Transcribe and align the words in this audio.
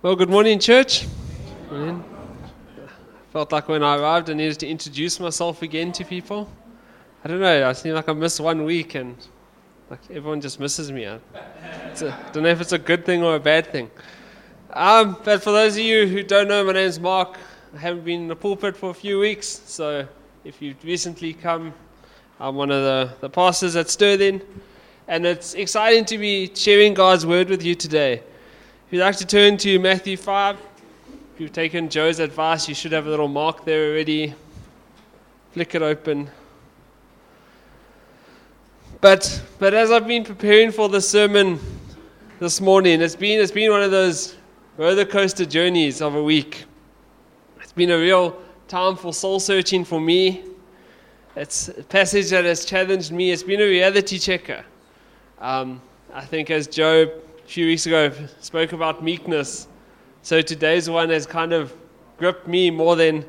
Well, 0.00 0.14
good 0.14 0.30
morning, 0.30 0.60
church. 0.60 1.08
Felt 3.32 3.50
like 3.50 3.68
when 3.68 3.82
I 3.82 3.96
arrived, 3.96 4.30
I 4.30 4.34
needed 4.34 4.60
to 4.60 4.68
introduce 4.68 5.18
myself 5.18 5.60
again 5.62 5.90
to 5.90 6.04
people. 6.04 6.48
I 7.24 7.28
don't 7.28 7.40
know. 7.40 7.68
I 7.68 7.72
seem 7.72 7.94
like 7.94 8.08
I 8.08 8.12
missed 8.12 8.38
one 8.38 8.62
week, 8.62 8.94
and 8.94 9.16
like 9.90 9.98
everyone 10.08 10.40
just 10.40 10.60
misses 10.60 10.92
me. 10.92 11.08
I 11.08 11.18
don't 12.32 12.44
know 12.44 12.48
if 12.48 12.60
it's 12.60 12.70
a 12.70 12.78
good 12.78 13.04
thing 13.04 13.24
or 13.24 13.34
a 13.34 13.40
bad 13.40 13.72
thing. 13.72 13.90
Um, 14.72 15.16
but 15.24 15.42
for 15.42 15.50
those 15.50 15.74
of 15.74 15.82
you 15.82 16.06
who 16.06 16.22
don't 16.22 16.46
know, 16.46 16.62
my 16.62 16.74
name's 16.74 17.00
Mark. 17.00 17.36
I 17.74 17.78
haven't 17.78 18.04
been 18.04 18.20
in 18.20 18.28
the 18.28 18.36
pulpit 18.36 18.76
for 18.76 18.90
a 18.90 18.94
few 18.94 19.18
weeks, 19.18 19.48
so 19.48 20.06
if 20.44 20.62
you've 20.62 20.84
recently 20.84 21.34
come, 21.34 21.74
I'm 22.38 22.54
one 22.54 22.70
of 22.70 22.84
the, 22.84 23.14
the 23.20 23.28
pastors 23.28 23.74
at 23.74 23.90
Stirling, 23.90 24.42
and 25.08 25.26
it's 25.26 25.54
exciting 25.54 26.04
to 26.04 26.18
be 26.18 26.54
sharing 26.54 26.94
God's 26.94 27.26
word 27.26 27.48
with 27.48 27.64
you 27.64 27.74
today. 27.74 28.22
If 28.88 28.94
you'd 28.94 29.00
like 29.00 29.16
to 29.16 29.26
turn 29.26 29.58
to 29.58 29.78
Matthew 29.78 30.16
5, 30.16 30.56
if 30.56 31.40
you've 31.42 31.52
taken 31.52 31.90
Joe's 31.90 32.20
advice, 32.20 32.66
you 32.70 32.74
should 32.74 32.92
have 32.92 33.06
a 33.06 33.10
little 33.10 33.28
mark 33.28 33.66
there 33.66 33.90
already. 33.90 34.32
Flick 35.52 35.74
it 35.74 35.82
open. 35.82 36.30
But, 39.02 39.42
but 39.58 39.74
as 39.74 39.90
I've 39.90 40.06
been 40.06 40.24
preparing 40.24 40.72
for 40.72 40.88
the 40.88 41.02
sermon 41.02 41.60
this 42.40 42.62
morning, 42.62 43.02
it's 43.02 43.14
been, 43.14 43.38
it's 43.42 43.52
been 43.52 43.70
one 43.70 43.82
of 43.82 43.90
those 43.90 44.36
roller 44.78 45.04
coaster 45.04 45.44
journeys 45.44 46.00
of 46.00 46.14
a 46.14 46.22
week. 46.22 46.64
It's 47.60 47.72
been 47.72 47.90
a 47.90 47.98
real 47.98 48.40
time 48.68 48.96
for 48.96 49.12
soul 49.12 49.38
searching 49.38 49.84
for 49.84 50.00
me. 50.00 50.44
It's 51.36 51.68
a 51.68 51.82
passage 51.82 52.30
that 52.30 52.46
has 52.46 52.64
challenged 52.64 53.12
me. 53.12 53.32
It's 53.32 53.42
been 53.42 53.60
a 53.60 53.66
reality 53.66 54.18
checker. 54.18 54.64
Um, 55.38 55.82
I 56.10 56.24
think 56.24 56.50
as 56.50 56.66
Joe 56.66 57.20
a 57.48 57.50
few 57.50 57.64
weeks 57.64 57.86
ago 57.86 58.12
spoke 58.40 58.72
about 58.72 59.02
meekness. 59.02 59.68
So 60.20 60.42
today's 60.42 60.90
one 60.90 61.08
has 61.08 61.24
kind 61.24 61.54
of 61.54 61.72
gripped 62.18 62.46
me 62.46 62.70
more 62.70 62.94
than 62.94 63.24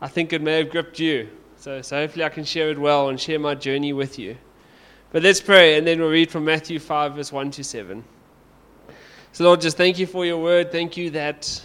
I 0.00 0.08
think 0.08 0.32
it 0.32 0.40
may 0.40 0.56
have 0.56 0.70
gripped 0.70 0.98
you. 0.98 1.28
So, 1.58 1.82
so 1.82 1.96
hopefully 1.96 2.24
I 2.24 2.30
can 2.30 2.44
share 2.44 2.70
it 2.70 2.78
well 2.78 3.10
and 3.10 3.20
share 3.20 3.38
my 3.38 3.54
journey 3.54 3.92
with 3.92 4.18
you. 4.18 4.38
But 5.12 5.22
let's 5.22 5.42
pray 5.42 5.76
and 5.76 5.86
then 5.86 6.00
we'll 6.00 6.08
read 6.08 6.30
from 6.30 6.46
Matthew 6.46 6.78
5, 6.78 7.16
verse 7.16 7.30
1 7.30 7.50
to 7.50 7.62
7. 7.62 8.02
So, 9.32 9.44
Lord, 9.44 9.60
just 9.60 9.76
thank 9.76 9.98
you 9.98 10.06
for 10.06 10.24
your 10.24 10.38
word. 10.42 10.72
Thank 10.72 10.96
you 10.96 11.10
that, 11.10 11.62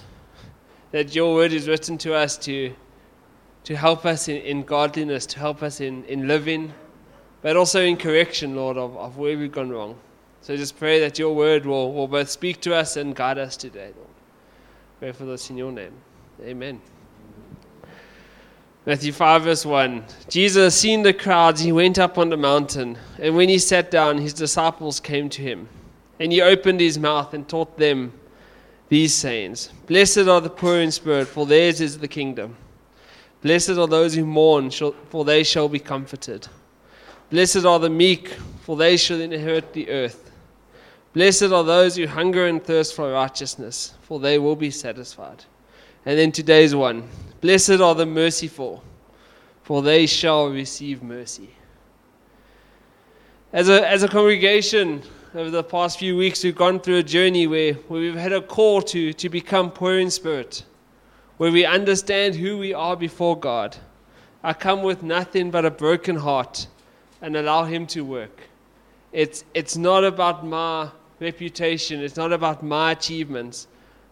that 0.91 1.15
your 1.15 1.33
word 1.33 1.53
is 1.53 1.69
written 1.69 1.97
to 1.99 2.13
us 2.13 2.37
to, 2.39 2.75
to 3.63 3.77
help 3.77 4.05
us 4.05 4.27
in, 4.27 4.41
in 4.41 4.63
godliness, 4.63 5.25
to 5.27 5.39
help 5.39 5.63
us 5.63 5.79
in, 5.79 6.03
in 6.03 6.27
living, 6.27 6.73
but 7.41 7.55
also 7.55 7.81
in 7.81 7.95
correction, 7.95 8.57
Lord, 8.57 8.75
of, 8.75 8.97
of 8.97 9.17
where 9.17 9.37
we've 9.37 9.49
gone 9.49 9.69
wrong. 9.69 9.97
So 10.43 10.57
just 10.57 10.77
pray 10.77 10.99
that 10.99 11.17
your 11.17 11.33
word 11.33 11.65
will, 11.65 11.93
will 11.93 12.09
both 12.09 12.29
speak 12.29 12.59
to 12.61 12.75
us 12.75 12.97
and 12.97 13.15
guide 13.15 13.37
us 13.37 13.55
today, 13.55 13.91
Lord. 13.95 14.09
Pray 14.99 15.11
for 15.13 15.23
this 15.23 15.49
in 15.49 15.55
your 15.55 15.71
name. 15.71 15.93
Amen. 16.41 16.81
Matthew 18.85 19.13
5, 19.13 19.43
verse 19.43 19.65
1. 19.65 20.03
Jesus, 20.27 20.75
seeing 20.75 21.01
the 21.01 21.13
crowds, 21.13 21.61
he 21.61 21.71
went 21.71 21.97
up 21.97 22.17
on 22.17 22.27
the 22.27 22.35
mountain, 22.35 22.97
and 23.19 23.37
when 23.37 23.47
he 23.47 23.57
sat 23.57 23.89
down, 23.89 24.17
his 24.17 24.33
disciples 24.33 24.99
came 24.99 25.29
to 25.29 25.41
him. 25.41 25.69
And 26.19 26.29
he 26.29 26.41
opened 26.41 26.81
his 26.81 26.99
mouth 26.99 27.33
and 27.33 27.47
taught 27.47 27.77
them 27.77 28.11
these 28.89 29.13
sayings 29.13 29.69
Blessed 29.87 30.27
are 30.27 30.41
the 30.41 30.49
poor 30.49 30.79
in 30.79 30.91
spirit, 30.91 31.29
for 31.29 31.45
theirs 31.45 31.79
is 31.79 31.99
the 31.99 32.07
kingdom. 32.09 32.57
Blessed 33.41 33.69
are 33.69 33.87
those 33.87 34.13
who 34.13 34.25
mourn, 34.25 34.71
for 34.71 35.23
they 35.23 35.43
shall 35.43 35.69
be 35.69 35.79
comforted. 35.79 36.49
Blessed 37.29 37.63
are 37.63 37.79
the 37.79 37.89
meek, 37.89 38.33
for 38.63 38.75
they 38.75 38.97
shall 38.97 39.21
inherit 39.21 39.71
the 39.71 39.89
earth. 39.89 40.31
Blessed 41.13 41.43
are 41.43 41.63
those 41.63 41.95
who 41.95 42.07
hunger 42.07 42.47
and 42.47 42.63
thirst 42.63 42.95
for 42.95 43.11
righteousness, 43.11 43.93
for 44.01 44.19
they 44.19 44.39
will 44.39 44.55
be 44.55 44.71
satisfied. 44.71 45.45
And 46.05 46.17
then 46.17 46.31
today's 46.31 46.75
one 46.75 47.07
Blessed 47.39 47.81
are 47.81 47.93
the 47.93 48.05
merciful, 48.05 48.83
for 49.61 49.81
they 49.81 50.05
shall 50.07 50.47
receive 50.47 51.03
mercy. 51.03 51.49
As 53.51 53.69
a, 53.69 53.87
as 53.87 54.01
a 54.01 54.07
congregation, 54.07 55.03
over 55.35 55.49
the 55.49 55.63
past 55.63 55.99
few 55.99 56.15
weeks, 56.17 56.43
we've 56.43 56.55
gone 56.55 56.79
through 56.79 56.97
a 56.97 57.03
journey 57.03 57.47
where, 57.47 57.73
where 57.73 58.01
we've 58.01 58.15
had 58.15 58.33
a 58.33 58.41
call 58.41 58.81
to, 58.81 59.13
to 59.13 59.29
become 59.29 59.71
poor 59.71 59.99
in 59.99 60.09
spirit, 60.09 60.63
where 61.37 61.51
we 61.51 61.65
understand 61.65 62.35
who 62.35 62.57
we 62.57 62.73
are 62.73 62.95
before 62.95 63.37
God. 63.37 63.75
I 64.43 64.53
come 64.53 64.81
with 64.83 65.03
nothing 65.03 65.51
but 65.51 65.65
a 65.65 65.71
broken 65.71 66.15
heart 66.15 66.67
and 67.21 67.35
allow 67.35 67.65
Him 67.65 67.85
to 67.87 68.01
work. 68.01 68.41
It's, 69.11 69.43
it's 69.53 69.77
not 69.77 70.03
about 70.03 70.45
my 70.45 70.89
reputation. 71.19 72.01
It's 72.01 72.17
not 72.17 72.33
about 72.33 72.63
my 72.63 72.91
achievements, 72.91 73.67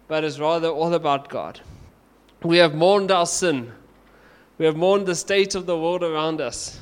but 0.07 0.23
it's 0.23 0.39
rather 0.39 0.69
all 0.69 0.93
about 0.93 1.29
God. 1.29 1.59
We 2.43 2.57
have 2.57 2.73
mourned 2.73 3.11
our 3.11 3.25
sin. 3.25 3.71
We 4.57 4.65
have 4.65 4.75
mourned 4.75 5.05
the 5.05 5.15
state 5.15 5.55
of 5.55 5.65
the 5.65 5.77
world 5.77 6.03
around 6.03 6.41
us. 6.41 6.79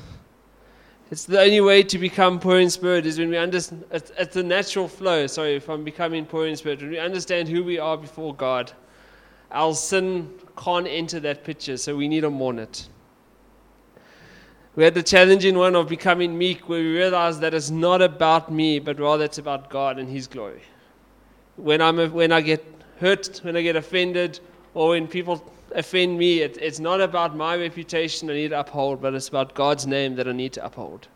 It's 1.10 1.24
the 1.24 1.40
only 1.40 1.60
way 1.60 1.82
to 1.82 1.98
become 1.98 2.38
poor 2.38 2.60
in 2.60 2.70
spirit 2.70 3.04
is 3.04 3.18
when 3.18 3.30
we 3.30 3.36
understand, 3.36 3.84
it's, 3.90 4.12
it's 4.16 4.34
the 4.34 4.44
natural 4.44 4.86
flow, 4.86 5.26
sorry, 5.26 5.58
from 5.58 5.82
becoming 5.82 6.24
poor 6.24 6.46
in 6.46 6.54
spirit. 6.56 6.80
When 6.80 6.90
we 6.90 6.98
understand 6.98 7.48
who 7.48 7.64
we 7.64 7.78
are 7.78 7.96
before 7.96 8.32
God, 8.32 8.72
our 9.50 9.74
sin 9.74 10.30
can't 10.56 10.86
enter 10.86 11.18
that 11.20 11.42
picture, 11.42 11.76
so 11.76 11.96
we 11.96 12.06
need 12.06 12.20
to 12.20 12.30
mourn 12.30 12.60
it. 12.60 12.88
We 14.80 14.84
had 14.84 14.94
the 14.94 15.02
challenging 15.02 15.58
one 15.58 15.76
of 15.76 15.90
becoming 15.90 16.38
meek, 16.38 16.66
where 16.66 16.80
we 16.80 16.96
realized 16.96 17.42
that 17.42 17.52
it's 17.52 17.68
not 17.68 18.00
about 18.00 18.50
me, 18.50 18.78
but 18.78 18.98
rather 18.98 19.24
it's 19.24 19.36
about 19.36 19.68
God 19.68 19.98
and 19.98 20.08
His 20.08 20.26
glory. 20.26 20.62
When, 21.56 21.82
I'm, 21.82 21.98
when 22.14 22.32
I 22.32 22.40
get 22.40 22.64
hurt, 22.98 23.40
when 23.42 23.58
I 23.58 23.60
get 23.60 23.76
offended, 23.76 24.40
or 24.72 24.92
when 24.92 25.06
people 25.06 25.44
offend 25.74 26.16
me, 26.16 26.38
it, 26.38 26.56
it's 26.56 26.80
not 26.80 27.02
about 27.02 27.36
my 27.36 27.58
reputation 27.58 28.30
I 28.30 28.32
need 28.32 28.48
to 28.48 28.60
uphold, 28.60 29.02
but 29.02 29.12
it's 29.12 29.28
about 29.28 29.52
God's 29.52 29.86
name 29.86 30.14
that 30.14 30.26
I 30.26 30.32
need 30.32 30.54
to 30.54 30.64
uphold. 30.64 31.08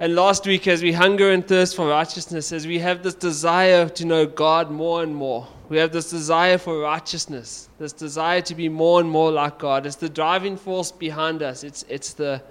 And 0.00 0.14
last 0.14 0.46
week, 0.46 0.66
as 0.66 0.82
we 0.82 0.92
hunger 0.92 1.30
and 1.30 1.46
thirst 1.46 1.76
for 1.76 1.86
righteousness, 1.86 2.52
as 2.52 2.66
we 2.66 2.78
have 2.78 3.02
this 3.02 3.12
desire 3.12 3.86
to 3.90 4.06
know 4.06 4.24
God 4.24 4.70
more 4.70 5.02
and 5.02 5.14
more, 5.14 5.46
we 5.68 5.76
have 5.76 5.92
this 5.92 6.08
desire 6.08 6.56
for 6.56 6.78
righteousness, 6.78 7.68
this 7.78 7.92
desire 7.92 8.40
to 8.40 8.54
be 8.54 8.66
more 8.70 9.00
and 9.00 9.10
more 9.10 9.30
like 9.30 9.58
God. 9.58 9.84
It's 9.84 9.96
the 9.96 10.08
driving 10.08 10.56
force 10.56 10.90
behind 10.90 11.42
us. 11.42 11.64
It's, 11.64 11.84
it's, 11.86 12.14
the, 12.14 12.42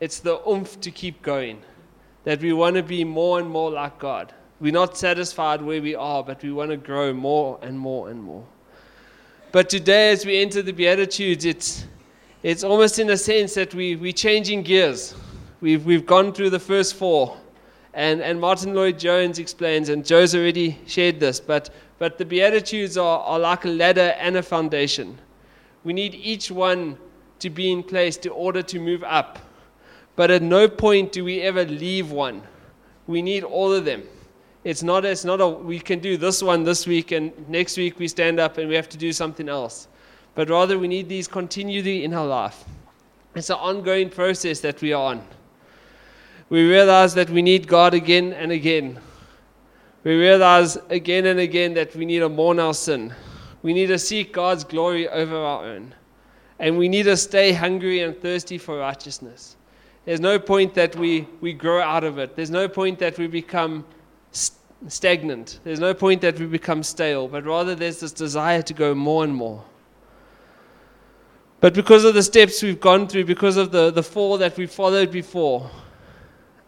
it's 0.00 0.20
the 0.20 0.40
oomph 0.48 0.80
to 0.80 0.90
keep 0.90 1.20
going, 1.20 1.60
that 2.24 2.40
we 2.40 2.54
want 2.54 2.76
to 2.76 2.82
be 2.82 3.04
more 3.04 3.38
and 3.38 3.50
more 3.50 3.70
like 3.70 3.98
God. 3.98 4.32
We're 4.58 4.72
not 4.72 4.96
satisfied 4.96 5.60
where 5.60 5.82
we 5.82 5.94
are, 5.94 6.24
but 6.24 6.42
we 6.42 6.52
want 6.52 6.70
to 6.70 6.78
grow 6.78 7.12
more 7.12 7.58
and 7.60 7.78
more 7.78 8.08
and 8.08 8.22
more. 8.22 8.46
But 9.52 9.68
today, 9.68 10.10
as 10.12 10.24
we 10.24 10.40
enter 10.40 10.62
the 10.62 10.72
Beatitudes, 10.72 11.44
it's, 11.44 11.84
it's 12.42 12.64
almost 12.64 12.98
in 12.98 13.10
a 13.10 13.16
sense 13.18 13.52
that 13.54 13.74
we, 13.74 13.94
we're 13.94 14.12
changing 14.12 14.62
gears. 14.62 15.14
We've, 15.60 15.84
we've 15.84 16.06
gone 16.06 16.32
through 16.32 16.50
the 16.50 16.60
first 16.60 16.94
four. 16.94 17.36
And, 17.94 18.20
and 18.20 18.40
Martyn 18.40 18.74
Lloyd-Jones 18.74 19.38
explains, 19.38 19.88
and 19.88 20.04
Joe's 20.04 20.34
already 20.34 20.78
shared 20.86 21.18
this, 21.18 21.40
but 21.40 21.70
but 21.98 22.16
the 22.16 22.24
Beatitudes 22.24 22.96
are, 22.96 23.20
are 23.20 23.38
like 23.38 23.64
a 23.64 23.68
ladder 23.68 24.14
and 24.18 24.36
a 24.36 24.42
foundation. 24.42 25.18
We 25.84 25.92
need 25.92 26.14
each 26.14 26.50
one 26.50 26.96
to 27.40 27.50
be 27.50 27.70
in 27.72 27.82
place 27.82 28.16
in 28.18 28.30
order 28.30 28.62
to 28.62 28.78
move 28.78 29.02
up. 29.02 29.38
But 30.16 30.30
at 30.30 30.42
no 30.42 30.68
point 30.68 31.12
do 31.12 31.24
we 31.24 31.40
ever 31.42 31.64
leave 31.64 32.10
one. 32.10 32.42
We 33.06 33.22
need 33.22 33.44
all 33.44 33.72
of 33.72 33.84
them. 33.84 34.04
It's 34.64 34.82
not, 34.82 35.04
it's 35.04 35.24
not 35.24 35.40
a, 35.40 35.48
we 35.48 35.78
can 35.78 35.98
do 35.98 36.16
this 36.16 36.42
one 36.42 36.64
this 36.64 36.86
week 36.86 37.12
and 37.12 37.32
next 37.48 37.76
week 37.76 37.98
we 37.98 38.08
stand 38.08 38.38
up 38.38 38.58
and 38.58 38.68
we 38.68 38.74
have 38.74 38.88
to 38.90 38.98
do 38.98 39.12
something 39.12 39.48
else. 39.48 39.88
But 40.34 40.50
rather, 40.50 40.78
we 40.78 40.86
need 40.86 41.08
these 41.08 41.26
continually 41.26 42.04
in 42.04 42.14
our 42.14 42.26
life. 42.26 42.64
It's 43.34 43.50
an 43.50 43.56
ongoing 43.56 44.08
process 44.10 44.60
that 44.60 44.80
we 44.80 44.92
are 44.92 45.02
on. 45.02 45.24
We 46.48 46.68
realize 46.68 47.14
that 47.14 47.30
we 47.30 47.42
need 47.42 47.66
God 47.66 47.94
again 47.94 48.32
and 48.32 48.52
again 48.52 48.98
we 50.04 50.16
realize 50.16 50.78
again 50.88 51.26
and 51.26 51.40
again 51.40 51.74
that 51.74 51.94
we 51.94 52.06
need 52.06 52.20
to 52.20 52.28
mourn 52.28 52.58
our 52.58 52.74
sin. 52.74 53.14
We 53.62 53.72
need 53.72 53.88
to 53.88 53.98
seek 53.98 54.32
God's 54.32 54.64
glory 54.64 55.08
over 55.08 55.36
our 55.36 55.64
own. 55.64 55.94
And 56.58 56.78
we 56.78 56.88
need 56.88 57.02
to 57.02 57.16
stay 57.16 57.52
hungry 57.52 58.00
and 58.00 58.18
thirsty 58.18 58.58
for 58.58 58.78
righteousness. 58.78 59.56
There's 60.04 60.20
no 60.20 60.38
point 60.38 60.74
that 60.74 60.96
we, 60.96 61.28
we 61.40 61.52
grow 61.52 61.82
out 61.82 62.04
of 62.04 62.18
it. 62.18 62.36
There's 62.36 62.50
no 62.50 62.68
point 62.68 62.98
that 63.00 63.18
we 63.18 63.26
become 63.26 63.84
st- 64.32 64.58
stagnant. 64.86 65.60
There's 65.64 65.80
no 65.80 65.92
point 65.92 66.20
that 66.22 66.38
we 66.38 66.46
become 66.46 66.82
stale, 66.82 67.28
but 67.28 67.44
rather 67.44 67.74
there's 67.74 68.00
this 68.00 68.12
desire 68.12 68.62
to 68.62 68.72
go 68.72 68.94
more 68.94 69.24
and 69.24 69.34
more. 69.34 69.62
But 71.60 71.74
because 71.74 72.04
of 72.04 72.14
the 72.14 72.22
steps 72.22 72.62
we've 72.62 72.80
gone 72.80 73.08
through, 73.08 73.24
because 73.24 73.56
of 73.56 73.72
the, 73.72 73.90
the 73.90 74.02
four 74.02 74.38
that 74.38 74.56
we 74.56 74.66
followed 74.66 75.10
before, 75.10 75.70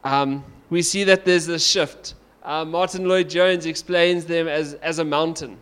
um, 0.05 0.45
we 0.71 0.83
see 0.83 1.05
that 1.05 1.25
there's 1.25 1.49
a 1.49 1.59
shift 1.59 2.15
uh, 2.43 2.65
Martyn 2.65 3.07
Lloyd-Jones 3.07 3.67
explains 3.67 4.25
them 4.25 4.49
as, 4.49 4.75
as 4.75 4.99
a 4.99 5.05
mountain. 5.05 5.59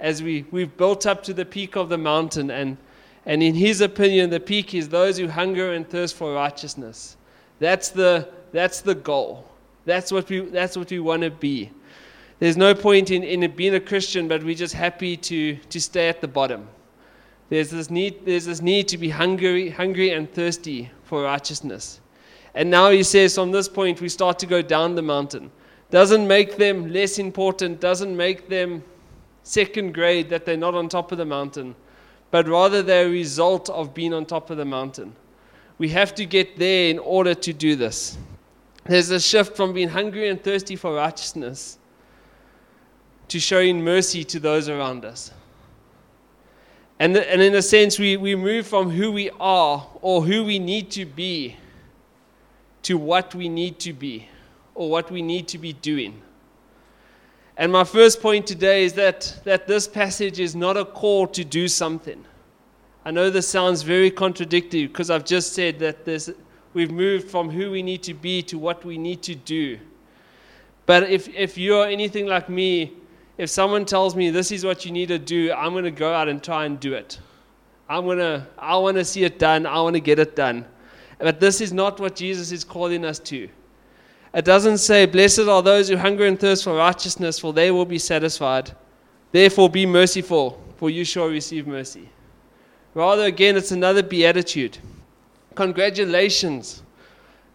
As 0.00 0.22
we, 0.22 0.44
we've 0.50 0.76
built 0.76 1.06
up 1.06 1.22
to 1.24 1.34
the 1.34 1.44
peak 1.44 1.76
of 1.76 1.88
the 1.88 1.98
mountain, 1.98 2.50
and, 2.50 2.76
and 3.26 3.42
in 3.42 3.54
his 3.54 3.80
opinion, 3.80 4.30
the 4.30 4.40
peak 4.40 4.74
is 4.74 4.88
those 4.88 5.18
who 5.18 5.28
hunger 5.28 5.72
and 5.72 5.88
thirst 5.88 6.16
for 6.16 6.34
righteousness. 6.34 7.16
That's 7.60 7.90
the, 7.90 8.28
that's 8.52 8.80
the 8.80 8.94
goal. 8.94 9.48
That's 9.84 10.12
what 10.12 10.28
we, 10.28 10.40
that's 10.40 10.76
what 10.76 10.90
we 10.90 10.98
want 10.98 11.22
to 11.22 11.30
be. 11.30 11.70
There's 12.40 12.56
no 12.56 12.74
point 12.74 13.10
in, 13.10 13.24
in 13.24 13.50
being 13.56 13.74
a 13.74 13.80
Christian, 13.80 14.28
but 14.28 14.44
we're 14.44 14.54
just 14.54 14.74
happy 14.74 15.16
to, 15.16 15.56
to 15.56 15.80
stay 15.80 16.08
at 16.08 16.20
the 16.20 16.28
bottom. 16.28 16.68
There's 17.48 17.70
this, 17.70 17.90
need, 17.90 18.26
there's 18.26 18.44
this 18.44 18.60
need 18.60 18.86
to 18.88 18.98
be 18.98 19.08
hungry, 19.08 19.70
hungry 19.70 20.10
and 20.10 20.30
thirsty 20.30 20.90
for 21.04 21.22
righteousness. 21.22 22.00
And 22.54 22.70
now 22.70 22.90
he 22.90 23.02
says 23.02 23.34
from 23.34 23.50
this 23.50 23.68
point 23.68 24.00
we 24.00 24.08
start 24.08 24.38
to 24.40 24.46
go 24.46 24.62
down 24.62 24.94
the 24.94 25.02
mountain. 25.02 25.50
Doesn't 25.90 26.26
make 26.26 26.56
them 26.56 26.92
less 26.92 27.18
important, 27.18 27.80
doesn't 27.80 28.16
make 28.16 28.48
them 28.48 28.82
second 29.42 29.94
grade 29.94 30.28
that 30.30 30.44
they're 30.44 30.56
not 30.56 30.74
on 30.74 30.88
top 30.88 31.12
of 31.12 31.18
the 31.18 31.24
mountain, 31.24 31.74
but 32.30 32.46
rather 32.46 32.82
they're 32.82 33.06
a 33.06 33.10
result 33.10 33.70
of 33.70 33.94
being 33.94 34.12
on 34.12 34.26
top 34.26 34.50
of 34.50 34.58
the 34.58 34.64
mountain. 34.64 35.14
We 35.78 35.88
have 35.90 36.14
to 36.16 36.26
get 36.26 36.58
there 36.58 36.90
in 36.90 36.98
order 36.98 37.34
to 37.34 37.52
do 37.52 37.76
this. 37.76 38.18
There's 38.84 39.10
a 39.10 39.20
shift 39.20 39.56
from 39.56 39.72
being 39.72 39.88
hungry 39.88 40.28
and 40.28 40.42
thirsty 40.42 40.76
for 40.76 40.94
righteousness 40.94 41.78
to 43.28 43.38
showing 43.38 43.82
mercy 43.82 44.24
to 44.24 44.40
those 44.40 44.68
around 44.68 45.04
us. 45.04 45.30
And, 46.98 47.16
and 47.16 47.40
in 47.40 47.54
a 47.54 47.62
sense, 47.62 47.98
we, 47.98 48.16
we 48.16 48.34
move 48.34 48.66
from 48.66 48.90
who 48.90 49.12
we 49.12 49.30
are 49.38 49.86
or 50.02 50.24
who 50.24 50.44
we 50.44 50.58
need 50.58 50.90
to 50.92 51.04
be 51.04 51.56
to 52.88 52.96
what 52.96 53.34
we 53.34 53.50
need 53.50 53.78
to 53.78 53.92
be 53.92 54.26
or 54.74 54.88
what 54.90 55.10
we 55.10 55.20
need 55.20 55.46
to 55.46 55.58
be 55.58 55.74
doing. 55.74 56.22
And 57.58 57.70
my 57.70 57.84
first 57.84 58.22
point 58.22 58.46
today 58.46 58.82
is 58.82 58.94
that, 58.94 59.38
that 59.44 59.66
this 59.66 59.86
passage 59.86 60.40
is 60.40 60.56
not 60.56 60.78
a 60.78 60.86
call 60.86 61.26
to 61.26 61.44
do 61.44 61.68
something. 61.68 62.24
I 63.04 63.10
know 63.10 63.28
this 63.28 63.46
sounds 63.46 63.82
very 63.82 64.10
contradictory 64.10 64.86
because 64.86 65.10
I've 65.10 65.26
just 65.26 65.52
said 65.52 65.78
that 65.80 66.06
this, 66.06 66.30
we've 66.72 66.90
moved 66.90 67.30
from 67.30 67.50
who 67.50 67.70
we 67.70 67.82
need 67.82 68.02
to 68.04 68.14
be 68.14 68.40
to 68.44 68.56
what 68.56 68.82
we 68.86 68.96
need 68.96 69.20
to 69.24 69.34
do. 69.34 69.78
But 70.86 71.10
if, 71.10 71.28
if 71.28 71.58
you're 71.58 71.86
anything 71.86 72.26
like 72.26 72.48
me, 72.48 72.94
if 73.36 73.50
someone 73.50 73.84
tells 73.84 74.16
me 74.16 74.30
this 74.30 74.50
is 74.50 74.64
what 74.64 74.86
you 74.86 74.92
need 74.92 75.08
to 75.08 75.18
do, 75.18 75.52
I'm 75.52 75.72
going 75.72 75.84
to 75.84 75.90
go 75.90 76.14
out 76.14 76.28
and 76.28 76.42
try 76.42 76.64
and 76.64 76.80
do 76.80 76.94
it. 76.94 77.18
I'm 77.86 78.06
going 78.06 78.16
to, 78.16 78.46
I 78.56 78.78
want 78.78 78.96
to 78.96 79.04
see 79.04 79.24
it 79.24 79.38
done. 79.38 79.66
I 79.66 79.78
want 79.82 79.92
to 79.96 80.00
get 80.00 80.18
it 80.18 80.34
done. 80.34 80.64
But 81.18 81.40
this 81.40 81.60
is 81.60 81.72
not 81.72 82.00
what 82.00 82.16
Jesus 82.16 82.52
is 82.52 82.64
calling 82.64 83.04
us 83.04 83.18
to. 83.20 83.48
It 84.34 84.44
doesn't 84.44 84.78
say, 84.78 85.06
Blessed 85.06 85.40
are 85.40 85.62
those 85.62 85.88
who 85.88 85.96
hunger 85.96 86.26
and 86.26 86.38
thirst 86.38 86.64
for 86.64 86.74
righteousness, 86.74 87.38
for 87.38 87.52
they 87.52 87.70
will 87.70 87.84
be 87.84 87.98
satisfied. 87.98 88.70
Therefore, 89.32 89.68
be 89.68 89.84
merciful, 89.84 90.62
for 90.76 90.90
you 90.90 91.04
shall 91.04 91.26
receive 91.26 91.66
mercy. 91.66 92.08
Rather, 92.94 93.24
again, 93.24 93.56
it's 93.56 93.72
another 93.72 94.02
beatitude. 94.02 94.78
Congratulations, 95.54 96.82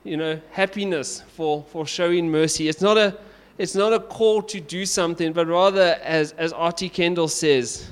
you 0.03 0.17
know, 0.17 0.39
happiness 0.51 1.21
for, 1.21 1.63
for 1.69 1.85
showing 1.87 2.29
mercy. 2.29 2.67
It's 2.67 2.81
not 2.81 2.97
a 2.97 3.17
it's 3.57 3.75
not 3.75 3.93
a 3.93 3.99
call 3.99 4.41
to 4.41 4.59
do 4.59 4.85
something, 4.85 5.31
but 5.31 5.47
rather, 5.47 5.99
as, 6.01 6.31
as 6.33 6.51
R.T. 6.53 6.89
Kendall 6.89 7.27
says, 7.27 7.91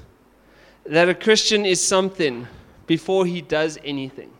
that 0.85 1.07
a 1.07 1.13
Christian 1.13 1.65
is 1.65 1.79
something 1.79 2.47
before 2.87 3.25
he 3.25 3.41
does 3.41 3.77
anything. 3.83 4.31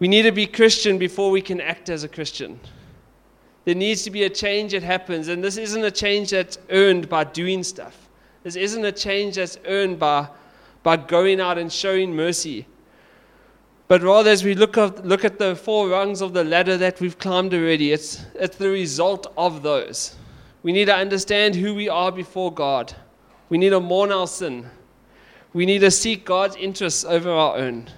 We 0.00 0.08
need 0.08 0.22
to 0.22 0.32
be 0.32 0.46
Christian 0.46 0.98
before 0.98 1.30
we 1.30 1.42
can 1.42 1.60
act 1.60 1.90
as 1.90 2.02
a 2.02 2.08
Christian. 2.08 2.58
There 3.66 3.74
needs 3.74 4.02
to 4.04 4.10
be 4.10 4.24
a 4.24 4.30
change 4.30 4.72
that 4.72 4.82
happens, 4.82 5.28
and 5.28 5.44
this 5.44 5.58
isn't 5.58 5.84
a 5.84 5.90
change 5.90 6.30
that's 6.30 6.58
earned 6.70 7.08
by 7.08 7.24
doing 7.24 7.62
stuff. 7.62 8.08
This 8.42 8.56
isn't 8.56 8.84
a 8.84 8.92
change 8.92 9.36
that's 9.36 9.58
earned 9.66 9.98
by, 9.98 10.28
by 10.82 10.96
going 10.96 11.40
out 11.40 11.58
and 11.58 11.70
showing 11.70 12.16
mercy. 12.16 12.66
But 13.86 14.02
rather, 14.02 14.30
as 14.30 14.42
we 14.42 14.54
look 14.54 14.78
at, 14.78 15.04
look 15.04 15.24
at 15.24 15.38
the 15.38 15.54
four 15.54 15.88
rungs 15.88 16.22
of 16.22 16.32
the 16.32 16.44
ladder 16.44 16.78
that 16.78 17.00
we've 17.00 17.18
climbed 17.18 17.52
already, 17.52 17.92
it's, 17.92 18.24
it's 18.36 18.56
the 18.56 18.70
result 18.70 19.26
of 19.36 19.62
those. 19.62 20.14
We 20.62 20.72
need 20.72 20.86
to 20.86 20.94
understand 20.94 21.54
who 21.54 21.74
we 21.74 21.88
are 21.88 22.10
before 22.10 22.52
God. 22.52 22.94
We 23.50 23.58
need 23.58 23.70
to 23.70 23.80
mourn 23.80 24.12
our 24.12 24.26
sin. 24.26 24.70
We 25.52 25.66
need 25.66 25.80
to 25.80 25.90
seek 25.90 26.24
God's 26.24 26.56
interests 26.56 27.04
over 27.04 27.30
our 27.30 27.56
own. 27.56 27.90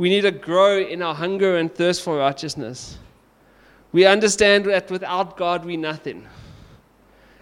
We 0.00 0.08
need 0.08 0.22
to 0.22 0.30
grow 0.30 0.78
in 0.78 1.02
our 1.02 1.14
hunger 1.14 1.58
and 1.58 1.70
thirst 1.70 2.00
for 2.00 2.16
righteousness. 2.16 2.96
We 3.92 4.06
understand 4.06 4.64
that 4.64 4.90
without 4.90 5.36
God, 5.36 5.62
we're 5.62 5.76
nothing. 5.76 6.26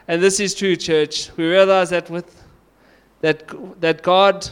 And 0.09 0.21
this 0.21 0.41
is 0.41 0.57
true, 0.57 0.75
church. 0.75 1.31
We 1.37 1.47
realize 1.47 1.91
that 1.91 2.11
with 2.11 2.45
that, 3.21 3.45
that 3.81 4.03
God 4.03 4.51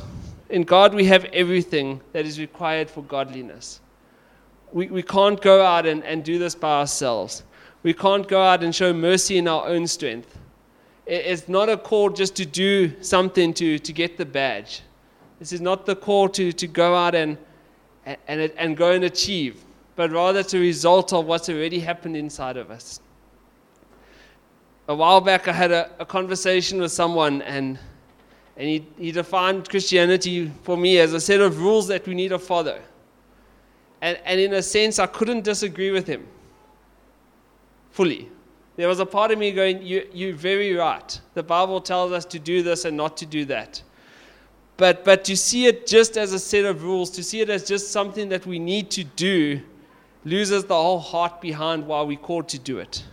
in 0.51 0.63
God, 0.63 0.95
we 0.95 1.07
have 1.07 1.25
everything 1.33 2.01
that 2.13 2.25
is 2.25 2.39
required 2.39 2.89
for 2.89 3.03
godliness. 3.03 3.81
We, 4.73 4.87
we 4.87 5.03
can't 5.03 5.43
go 5.43 5.67
out 5.67 5.85
and, 5.85 6.05
and 6.05 6.23
do 6.23 6.39
this 6.39 6.55
by 6.55 6.79
ourselves. 6.79 7.43
We 7.83 7.93
can't 7.93 8.29
go 8.29 8.41
out 8.41 8.63
and 8.63 8.73
show 8.73 8.93
mercy 8.93 9.37
in 9.37 9.49
our 9.49 9.67
own 9.67 9.89
strength. 9.89 10.39
it's 11.09 11.49
not 11.49 11.69
a 11.69 11.77
call 11.77 12.11
just 12.11 12.37
to 12.37 12.47
do 12.47 12.93
something 13.03 13.53
to, 13.55 13.81
to 13.81 13.93
get 13.93 14.17
the 14.17 14.25
badge. 14.25 14.83
This 15.41 15.53
is 15.53 15.61
not 15.61 15.87
the 15.87 15.97
call 15.97 16.29
to, 16.29 16.53
to 16.53 16.67
go 16.69 16.95
out 16.95 17.17
and, 17.17 17.37
and, 18.07 18.41
and 18.41 18.77
go 18.77 18.93
and 18.93 19.05
achieve, 19.05 19.65
but 19.97 20.11
rather 20.13 20.41
it's 20.41 20.55
a 20.55 20.59
result 20.59 21.13
of 21.13 21.27
what's 21.27 21.49
already 21.49 21.81
happened 21.81 22.17
inside 22.17 22.57
of 22.57 22.71
us. 22.71 23.01
A 24.89 24.95
while 24.95 25.21
back, 25.21 25.49
I 25.49 25.53
had 25.53 25.73
a, 25.73 25.91
a 25.99 26.07
conversation 26.07 26.81
with 26.81 26.93
someone, 26.93 27.43
and 27.43 27.79
and 28.57 28.69
he, 28.69 28.87
he 28.99 29.13
defined 29.13 29.69
Christianity 29.69 30.51
for 30.63 30.77
me 30.77 30.99
as 30.99 31.13
a 31.13 31.21
set 31.21 31.41
of 31.41 31.61
rules 31.61 31.89
that 31.89 32.07
we 32.07 32.15
need 32.15 32.29
to 32.29 32.39
follow. 32.39 32.81
And, 34.01 34.19
and 34.25 34.41
in 34.41 34.55
a 34.55 34.63
sense, 34.63 34.99
I 34.99 35.07
couldn't 35.07 35.43
disagree 35.43 35.91
with 35.91 36.07
him 36.07 36.27
fully. 37.91 38.31
There 38.77 38.89
was 38.89 39.01
a 39.01 39.07
part 39.07 39.31
of 39.31 39.39
me 39.39 39.53
going, 39.53 39.83
you, 39.83 40.07
You're 40.13 40.35
very 40.35 40.75
right. 40.75 41.21
The 41.35 41.43
Bible 41.43 41.81
tells 41.81 42.13
us 42.13 42.25
to 42.27 42.39
do 42.39 42.63
this 42.63 42.85
and 42.85 42.97
not 42.97 43.17
to 43.19 43.27
do 43.27 43.45
that. 43.47 43.83
But, 44.77 45.05
but 45.05 45.25
to 45.25 45.37
see 45.37 45.67
it 45.67 45.87
just 45.87 46.17
as 46.17 46.33
a 46.33 46.39
set 46.39 46.65
of 46.65 46.83
rules, 46.83 47.11
to 47.13 47.23
see 47.23 47.41
it 47.41 47.49
as 47.49 47.65
just 47.65 47.91
something 47.91 48.29
that 48.29 48.47
we 48.47 48.59
need 48.59 48.91
to 48.91 49.05
do, 49.05 49.61
loses 50.25 50.65
the 50.65 50.75
whole 50.75 50.99
heart 50.99 51.41
behind 51.41 51.87
why 51.87 52.03
we're 52.03 52.19
called 52.19 52.49
to 52.51 52.59
do 52.59 52.79
it. 52.79 53.05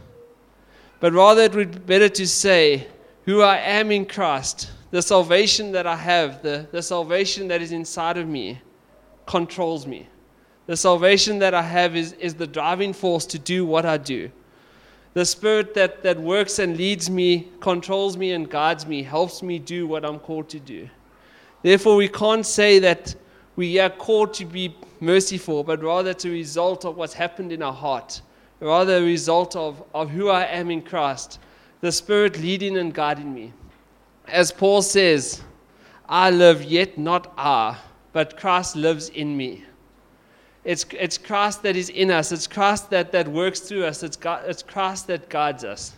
But 1.00 1.14
rather, 1.14 1.44
it 1.44 1.56
would 1.56 1.72
be 1.72 1.80
better 1.80 2.10
to 2.10 2.28
say, 2.28 2.88
Who 3.26 3.42
I 3.42 3.58
am 3.58 3.92
in 3.92 4.06
Christ 4.06 4.72
the 4.94 5.02
salvation 5.02 5.72
that 5.72 5.88
I 5.88 5.96
have, 5.96 6.44
the, 6.44 6.68
the 6.72 6.84
salvation 6.84 7.48
that 7.48 7.64
is 7.64 7.72
inside 7.72 8.16
of 8.16 8.28
me, 8.28 8.62
controls 9.26 9.88
me. 9.88 10.08
The 10.68 10.78
salvation 10.78 11.40
that 11.40 11.56
I 11.56 11.64
have 11.64 11.96
is, 11.96 12.14
is 12.14 12.36
the 12.36 12.46
driving 12.46 12.94
force 12.94 13.26
to 13.26 13.40
do 13.40 13.66
what 13.66 13.88
I 13.88 13.98
do. 13.98 14.30
The 15.16 15.26
spirit 15.26 15.74
that, 15.74 16.04
that 16.04 16.20
works 16.20 16.60
and 16.60 16.78
leads 16.78 17.10
me, 17.10 17.50
controls 17.60 18.18
me, 18.18 18.34
and 18.34 18.48
guides 18.48 18.86
me, 18.86 19.02
helps 19.02 19.42
me 19.42 19.58
do 19.58 19.88
what 19.88 20.06
I'm 20.06 20.20
called 20.20 20.48
to 20.50 20.60
do. 20.60 20.88
Therefore, 21.64 21.96
we 21.96 22.08
can't 22.08 22.46
say 22.46 22.78
that 22.80 23.16
we 23.56 23.80
are 23.80 23.90
called 23.90 24.36
to 24.36 24.46
be 24.46 24.76
merciful, 25.00 25.64
but 25.64 25.82
rather 25.82 26.12
it's 26.12 26.26
a 26.26 26.30
result 26.30 26.86
of 26.86 26.96
what's 26.96 27.14
happened 27.14 27.52
in 27.52 27.64
our 27.64 27.74
heart, 27.74 28.22
rather 28.60 28.98
a 28.98 29.02
result 29.02 29.56
of, 29.56 29.84
of 29.96 30.12
who 30.12 30.30
I 30.30 30.44
am 30.44 30.70
in 30.70 30.84
Christ, 30.84 31.40
the 31.82 31.92
Spirit 31.92 32.40
leading 32.40 32.78
and 32.78 32.94
guiding 32.94 33.34
me 33.34 33.54
as 34.28 34.52
Paul 34.52 34.82
says, 34.82 35.42
I 36.08 36.30
live, 36.30 36.64
yet 36.64 36.98
not 36.98 37.34
I, 37.38 37.78
but 38.12 38.38
Christ 38.38 38.76
lives 38.76 39.10
in 39.10 39.36
me. 39.36 39.66
It's, 40.64 40.86
it's 40.92 41.18
Christ 41.18 41.64
that 41.64 41.76
is 41.76 41.90
in 41.90 42.10
us. 42.10 42.32
It's 42.32 42.48
Christ 42.48 42.90
that, 42.92 43.12
that 43.12 43.28
works 43.28 43.60
through 43.60 43.86
us. 43.86 44.02
It's, 44.02 44.16
God, 44.16 44.44
it's 44.48 44.64
Christ 44.64 45.08
that 45.08 45.30
guides 45.30 45.64
us. 45.64 45.94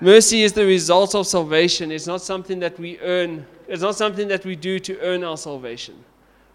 Mercy 0.00 0.42
is 0.42 0.52
the 0.52 0.64
result 0.64 1.14
of 1.14 1.26
salvation. 1.26 1.90
It's 1.90 2.06
not 2.06 2.20
something 2.20 2.60
that 2.60 2.78
we 2.78 2.98
earn. 3.00 3.46
It's 3.68 3.82
not 3.82 3.96
something 3.96 4.28
that 4.28 4.44
we 4.44 4.56
do 4.56 4.78
to 4.80 4.98
earn 5.00 5.24
our 5.24 5.36
salvation. 5.36 6.04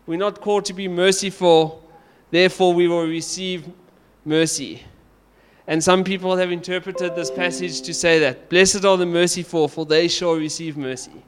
We're 0.06 0.18
not 0.18 0.42
called 0.42 0.66
to 0.66 0.74
be 0.74 0.88
merciful, 0.88 1.88
therefore 2.32 2.74
we 2.74 2.88
will 2.88 3.06
receive 3.06 3.70
mercy. 4.26 4.84
And 5.68 5.84
some 5.84 6.04
people 6.04 6.36
have 6.38 6.52
interpreted 6.52 7.16
this 7.16 7.32
passage 7.32 7.82
to 7.82 7.94
say 7.94 8.20
that 8.20 8.50
blessed 8.50 8.84
are 8.84 8.98
the 8.98 9.06
merciful, 9.06 9.68
for 9.68 9.86
they 9.86 10.08
shall 10.08 10.36
receive 10.36 10.76
mercy. 10.76 11.24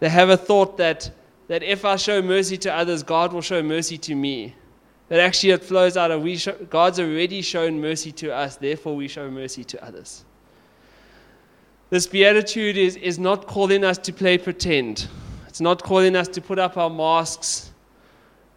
They 0.00 0.08
have 0.08 0.30
a 0.30 0.36
thought 0.36 0.76
that, 0.78 1.10
that 1.48 1.62
if 1.62 1.84
I 1.84 1.96
show 1.96 2.22
mercy 2.22 2.56
to 2.58 2.74
others, 2.74 3.02
God 3.02 3.32
will 3.32 3.42
show 3.42 3.62
mercy 3.62 3.98
to 3.98 4.14
me. 4.14 4.54
That 5.08 5.20
actually 5.20 5.50
it 5.50 5.64
flows 5.64 5.96
out 5.96 6.10
of 6.10 6.22
we 6.22 6.38
God's 6.68 7.00
already 7.00 7.40
shown 7.40 7.80
mercy 7.80 8.12
to 8.12 8.34
us, 8.34 8.56
therefore 8.56 8.94
we 8.94 9.08
show 9.08 9.30
mercy 9.30 9.64
to 9.64 9.84
others. 9.84 10.24
This 11.90 12.06
beatitude 12.06 12.76
is, 12.76 12.96
is 12.96 13.18
not 13.18 13.46
calling 13.46 13.82
us 13.82 13.96
to 13.98 14.12
play 14.12 14.36
pretend. 14.36 15.08
It's 15.46 15.60
not 15.60 15.82
calling 15.82 16.16
us 16.16 16.28
to 16.28 16.42
put 16.42 16.58
up 16.58 16.76
our 16.76 16.90
masks, 16.90 17.70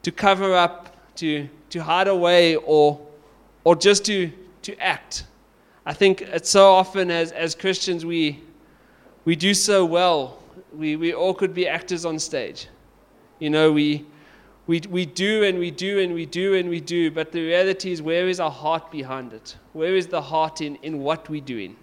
to 0.03 0.11
cover 0.11 0.53
up, 0.53 1.15
to, 1.15 1.47
to 1.69 1.79
hide 1.79 2.09
away, 2.09 2.57
or, 2.57 3.00
or 3.63 3.77
just 3.77 4.03
to, 4.05 4.31
to 4.63 4.77
act. 4.81 5.25
I 5.85 5.93
think 5.93 6.21
it's 6.21 6.50
so 6.50 6.73
often 6.73 7.09
as, 7.09 7.31
as 7.31 7.55
Christians 7.55 8.05
we, 8.05 8.43
we 9.23 9.38
do 9.38 9.53
so 9.53 9.85
well. 9.85 10.43
We, 10.73 10.97
we 10.97 11.13
all 11.13 11.33
could 11.33 11.53
be 11.53 11.67
actors 11.67 12.03
on 12.03 12.19
stage. 12.19 12.67
You 13.39 13.50
know, 13.50 13.71
we, 13.71 14.05
we, 14.67 14.81
we 14.89 15.05
do 15.05 15.43
and 15.43 15.57
we 15.57 15.71
do 15.71 16.00
and 16.00 16.13
we 16.13 16.25
do 16.25 16.55
and 16.55 16.69
we 16.69 16.81
do, 16.81 17.09
but 17.09 17.31
the 17.31 17.41
reality 17.41 17.93
is, 17.93 18.01
where 18.01 18.27
is 18.27 18.41
our 18.41 18.51
heart 18.51 18.91
behind 18.91 19.31
it? 19.31 19.55
Where 19.71 19.95
is 19.95 20.07
the 20.07 20.21
heart 20.21 20.59
in, 20.59 20.75
in 20.83 21.00
what 21.00 21.29
we're 21.29 21.41
doing? 21.41 21.77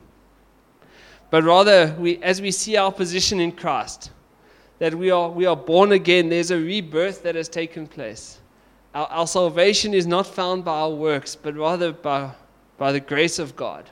But 1.30 1.44
rather, 1.44 1.94
we, 1.98 2.22
as 2.22 2.40
we 2.40 2.50
see 2.50 2.76
our 2.76 2.92
position 2.92 3.40
in 3.40 3.52
Christ, 3.52 4.10
that 4.78 4.94
we 4.94 5.10
are, 5.10 5.28
we 5.28 5.44
are 5.46 5.56
born 5.56 5.92
again, 5.92 6.28
there's 6.28 6.50
a 6.50 6.58
rebirth 6.58 7.22
that 7.22 7.34
has 7.34 7.48
taken 7.48 7.86
place. 7.86 8.38
Our, 8.94 9.06
our 9.08 9.26
salvation 9.26 9.92
is 9.92 10.06
not 10.06 10.26
found 10.26 10.64
by 10.64 10.80
our 10.80 10.90
works, 10.90 11.36
but 11.36 11.54
rather 11.56 11.92
by, 11.92 12.30
by 12.78 12.92
the 12.92 13.00
grace 13.00 13.38
of 13.38 13.56
God. 13.56 13.90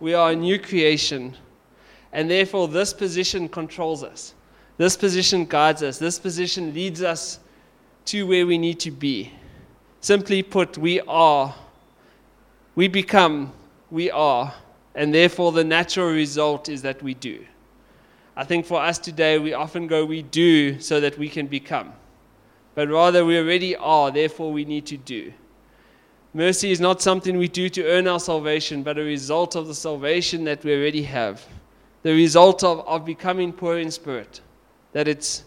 We 0.00 0.12
are 0.12 0.32
a 0.32 0.36
new 0.36 0.58
creation, 0.58 1.34
and 2.12 2.30
therefore, 2.30 2.68
this 2.68 2.92
position 2.92 3.48
controls 3.48 4.02
us. 4.02 4.34
This 4.76 4.96
position 4.96 5.46
guides 5.46 5.82
us. 5.82 5.98
This 5.98 6.18
position 6.18 6.74
leads 6.74 7.02
us 7.02 7.40
to 8.06 8.26
where 8.26 8.46
we 8.46 8.58
need 8.58 8.78
to 8.80 8.90
be. 8.90 9.32
Simply 10.00 10.42
put, 10.42 10.76
we 10.76 11.00
are, 11.00 11.54
we 12.74 12.88
become, 12.88 13.52
we 13.90 14.10
are, 14.10 14.52
and 14.96 15.14
therefore 15.14 15.52
the 15.52 15.62
natural 15.62 16.10
result 16.10 16.68
is 16.68 16.82
that 16.82 17.00
we 17.02 17.14
do. 17.14 17.44
I 18.34 18.44
think 18.44 18.66
for 18.66 18.80
us 18.82 18.98
today, 18.98 19.38
we 19.38 19.52
often 19.52 19.86
go, 19.86 20.04
we 20.04 20.22
do 20.22 20.80
so 20.80 21.00
that 21.00 21.16
we 21.16 21.28
can 21.28 21.46
become. 21.46 21.92
But 22.74 22.88
rather, 22.88 23.24
we 23.24 23.38
already 23.38 23.76
are, 23.76 24.10
therefore, 24.10 24.52
we 24.52 24.64
need 24.64 24.86
to 24.86 24.96
do. 24.96 25.32
Mercy 26.34 26.70
is 26.70 26.80
not 26.80 27.00
something 27.00 27.38
we 27.38 27.48
do 27.48 27.68
to 27.70 27.84
earn 27.86 28.06
our 28.06 28.20
salvation, 28.20 28.82
but 28.82 28.98
a 28.98 29.02
result 29.02 29.54
of 29.54 29.66
the 29.66 29.74
salvation 29.74 30.44
that 30.44 30.64
we 30.64 30.74
already 30.74 31.02
have. 31.02 31.46
The 32.02 32.12
result 32.12 32.62
of, 32.64 32.86
of 32.86 33.04
becoming 33.04 33.52
poor 33.52 33.78
in 33.78 33.90
spirit. 33.90 34.40
That 34.92 35.08
it's 35.08 35.44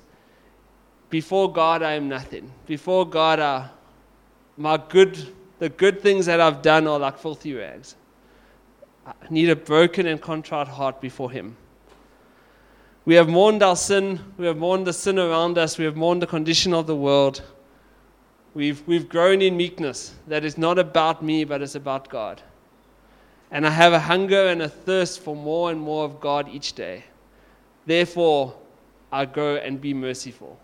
before 1.10 1.52
God, 1.52 1.84
I 1.84 1.94
am 1.94 2.08
nothing. 2.08 2.52
Before 2.66 3.08
God, 3.08 3.40
I, 3.40 3.70
my 4.58 4.78
good, 4.78 5.34
the 5.60 5.70
good 5.70 6.02
things 6.02 6.26
that 6.28 6.40
I've 6.40 6.62
done 6.62 6.88
are 6.88 7.00
like 7.00 7.18
filthy 7.18 7.54
rags. 7.54 7.96
Need 9.30 9.50
a 9.50 9.56
broken 9.56 10.08
and 10.08 10.22
contrite 10.22 10.68
heart 10.68 11.02
before 11.02 11.32
Him. 11.32 11.56
We 13.06 13.16
have 13.16 13.30
mourned 13.30 13.64
our 13.64 13.76
sin. 13.76 14.20
We 14.38 14.46
have 14.46 14.58
mourned 14.58 14.86
the 14.86 14.94
sin 14.94 15.18
around 15.18 15.58
us. 15.58 15.78
We 15.78 15.86
have 15.86 15.96
mourned 15.96 16.22
the 16.22 16.28
condition 16.28 16.74
of 16.74 16.88
the 16.88 16.96
world. 16.96 17.42
We've, 18.54 18.86
we've 18.88 19.08
grown 19.08 19.42
in 19.42 19.58
meekness. 19.58 20.14
That 20.28 20.44
is 20.44 20.58
not 20.58 20.78
about 20.78 21.24
me, 21.24 21.44
but 21.44 21.62
it's 21.62 21.76
about 21.76 22.10
God. 22.10 22.42
And 23.52 23.66
I 23.66 23.72
have 23.72 23.94
a 23.94 24.00
hunger 24.00 24.48
and 24.48 24.62
a 24.62 24.70
thirst 24.70 25.22
for 25.22 25.36
more 25.36 25.72
and 25.72 25.80
more 25.80 26.06
of 26.06 26.20
God 26.20 26.50
each 26.50 26.74
day. 26.74 27.04
Therefore, 27.86 28.56
I 29.12 29.26
go 29.26 29.56
and 29.56 29.82
be 29.82 29.94
merciful. 29.94 30.60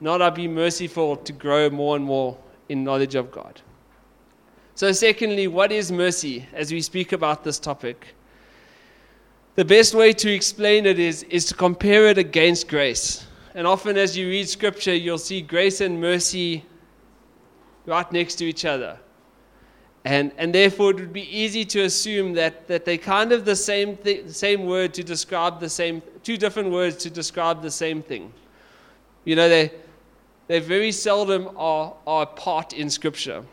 Not 0.00 0.22
I 0.22 0.30
be 0.30 0.48
merciful 0.48 1.16
to 1.16 1.32
grow 1.32 1.68
more 1.68 1.96
and 1.96 2.04
more 2.04 2.38
in 2.68 2.84
knowledge 2.84 3.14
of 3.14 3.30
God. 3.30 3.60
So, 4.74 4.90
secondly, 4.92 5.48
what 5.48 5.70
is 5.70 5.92
mercy 5.92 6.46
as 6.54 6.72
we 6.72 6.80
speak 6.80 7.12
about 7.12 7.44
this 7.44 7.58
topic? 7.58 8.14
The 9.54 9.64
best 9.66 9.94
way 9.94 10.14
to 10.14 10.32
explain 10.32 10.86
it 10.86 10.98
is, 10.98 11.24
is 11.24 11.44
to 11.46 11.54
compare 11.54 12.06
it 12.06 12.16
against 12.16 12.68
grace. 12.68 13.26
And 13.54 13.66
often, 13.66 13.98
as 13.98 14.16
you 14.16 14.28
read 14.28 14.48
scripture, 14.48 14.94
you'll 14.94 15.18
see 15.18 15.42
grace 15.42 15.82
and 15.82 16.00
mercy 16.00 16.64
right 17.84 18.10
next 18.12 18.36
to 18.36 18.46
each 18.46 18.64
other. 18.64 18.98
And, 20.06 20.32
and 20.38 20.54
therefore, 20.54 20.92
it 20.92 20.96
would 20.96 21.12
be 21.12 21.28
easy 21.36 21.66
to 21.66 21.82
assume 21.82 22.32
that, 22.32 22.66
that 22.66 22.86
they're 22.86 22.96
kind 22.96 23.30
of 23.30 23.44
the 23.44 23.54
same, 23.54 23.98
th- 23.98 24.30
same 24.30 24.64
word 24.64 24.94
to 24.94 25.04
describe 25.04 25.60
the 25.60 25.68
same, 25.68 26.02
two 26.22 26.38
different 26.38 26.70
words 26.70 26.96
to 26.96 27.10
describe 27.10 27.60
the 27.60 27.70
same 27.70 28.02
thing. 28.02 28.32
You 29.24 29.36
know, 29.36 29.50
they, 29.50 29.70
they 30.48 30.60
very 30.60 30.92
seldom 30.92 31.50
are, 31.58 31.94
are 32.06 32.22
apart 32.22 32.72
in 32.72 32.88
Scripture 32.88 33.44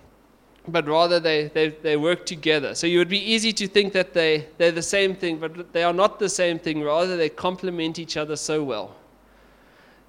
but 0.67 0.87
rather 0.87 1.19
they, 1.19 1.47
they, 1.47 1.69
they 1.69 1.97
work 1.97 2.25
together. 2.25 2.75
So 2.75 2.87
you 2.87 2.99
would 2.99 3.09
be 3.09 3.19
easy 3.19 3.53
to 3.53 3.67
think 3.67 3.93
that 3.93 4.13
they, 4.13 4.47
they're 4.57 4.71
the 4.71 4.81
same 4.81 5.15
thing, 5.15 5.37
but 5.37 5.73
they 5.73 5.83
are 5.83 5.93
not 5.93 6.19
the 6.19 6.29
same 6.29 6.59
thing. 6.59 6.83
Rather, 6.83 7.17
they 7.17 7.29
complement 7.29 7.99
each 7.99 8.17
other 8.17 8.35
so 8.35 8.63
well. 8.63 8.95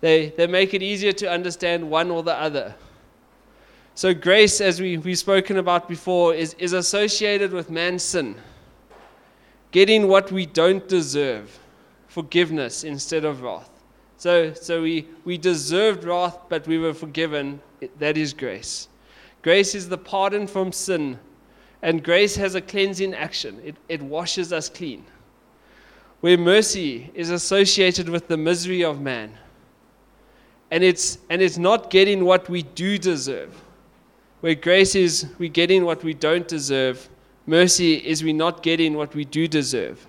They, 0.01 0.31
they 0.31 0.47
make 0.47 0.75
it 0.75 0.83
easier 0.83 1.13
to 1.13 1.31
understand 1.31 1.89
one 1.89 2.11
or 2.11 2.23
the 2.23 2.35
other. 2.35 2.75
So, 3.95 4.15
grace, 4.15 4.61
as 4.61 4.81
we, 4.81 4.97
we've 4.97 5.19
spoken 5.19 5.59
about 5.59 5.89
before, 5.89 6.35
is, 6.35 6.55
is 6.55 6.73
associated 6.73 7.53
with 7.53 7.71
man's 7.71 8.03
sin. 8.03 8.37
Getting 9.73 10.09
what 10.09 10.33
we 10.33 10.47
don't 10.47 10.89
deserve, 10.89 11.59
forgiveness 12.09 12.83
instead 12.83 13.25
of 13.25 13.43
wrath. 13.43 13.69
So, 14.17 14.55
so 14.55 14.83
we, 14.83 15.07
we 15.25 15.39
deserved 15.39 16.05
wrath, 16.05 16.39
but 16.49 16.67
we 16.67 16.79
were 16.79 16.95
forgiven. 16.95 17.61
That 17.99 18.17
is 18.17 18.33
grace. 18.33 18.89
Grace 19.43 19.75
is 19.75 19.89
the 19.89 19.99
pardon 19.99 20.47
from 20.47 20.73
sin, 20.73 21.19
and 21.83 22.05
grace 22.05 22.37
has 22.37 22.55
a 22.55 22.61
cleansing 22.61 23.15
action, 23.15 23.61
it, 23.65 23.77
it 23.89 24.03
washes 24.03 24.53
us 24.53 24.69
clean. 24.69 25.05
Where 26.21 26.37
mercy 26.37 27.11
is 27.15 27.31
associated 27.31 28.09
with 28.09 28.29
the 28.29 28.37
misery 28.37 28.85
of 28.85 29.01
man, 29.01 29.39
and 30.71 30.85
it's, 30.85 31.19
and 31.31 31.41
it's 31.41 31.57
not 31.57 31.91
getting 31.91 32.25
what 32.25 32.49
we 32.49 32.63
do 32.63 32.99
deserve. 32.99 33.55
Where 34.41 34.55
grace 34.55 34.95
is 34.95 35.27
we 35.39 35.49
getting 35.49 35.85
what 35.85 36.05
we 36.05 36.13
don't 36.15 36.47
deserve, 36.47 37.09
mercy 37.47 37.95
is 37.95 38.23
we 38.23 38.35
not 38.35 38.63
getting 38.63 38.95
what 38.95 39.15
we 39.15 39.25
do 39.25 39.49
deserve. 39.49 40.07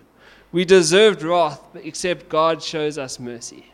We 0.51 0.65
deserved 0.65 1.23
wrath, 1.23 1.61
except 1.75 2.27
God 2.27 2.61
shows 2.61 2.97
us 2.97 3.17
mercy. 3.17 3.71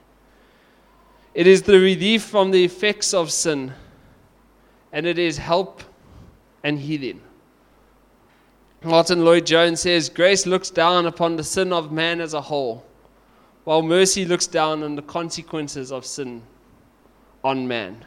It 1.33 1.47
is 1.47 1.63
the 1.63 1.79
relief 1.79 2.23
from 2.23 2.51
the 2.51 2.63
effects 2.63 3.13
of 3.13 3.31
sin 3.31 3.73
and 4.97 5.05
it 5.05 5.19
is 5.19 5.37
help 5.37 5.83
and 6.63 6.79
healing. 6.79 7.21
Martyn 8.83 9.23
Lloyd-Jones 9.23 9.79
says, 9.79 10.09
Grace 10.09 10.47
looks 10.47 10.71
down 10.71 11.05
upon 11.05 11.35
the 11.35 11.43
sin 11.43 11.71
of 11.71 11.91
man 11.91 12.19
as 12.19 12.33
a 12.33 12.41
whole, 12.41 12.83
while 13.63 13.83
mercy 13.83 14.25
looks 14.25 14.47
down 14.47 14.81
on 14.81 14.95
the 14.95 15.03
consequences 15.03 15.91
of 15.91 16.03
sin 16.03 16.41
on 17.43 17.67
man. 17.67 18.03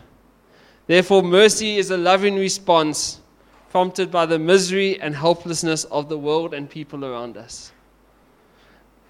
Therefore, 0.88 1.22
mercy 1.22 1.78
is 1.78 1.92
a 1.92 1.96
loving 1.96 2.34
response 2.34 3.20
prompted 3.70 4.10
by 4.10 4.26
the 4.26 4.40
misery 4.40 5.00
and 5.00 5.14
helplessness 5.14 5.84
of 5.84 6.08
the 6.08 6.18
world 6.18 6.54
and 6.54 6.68
people 6.68 7.04
around 7.04 7.36
us. 7.36 7.70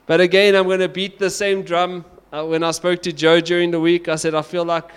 But 0.04 0.20
again, 0.20 0.54
I'm 0.54 0.66
going 0.66 0.80
to 0.80 0.88
beat 0.90 1.18
the 1.18 1.30
same 1.30 1.62
drum. 1.62 2.04
Uh, 2.30 2.44
when 2.44 2.62
I 2.62 2.72
spoke 2.72 3.00
to 3.04 3.12
Joe 3.14 3.40
during 3.40 3.70
the 3.70 3.80
week, 3.80 4.06
I 4.06 4.16
said, 4.16 4.34
I 4.34 4.42
feel 4.42 4.66
like 4.66 4.90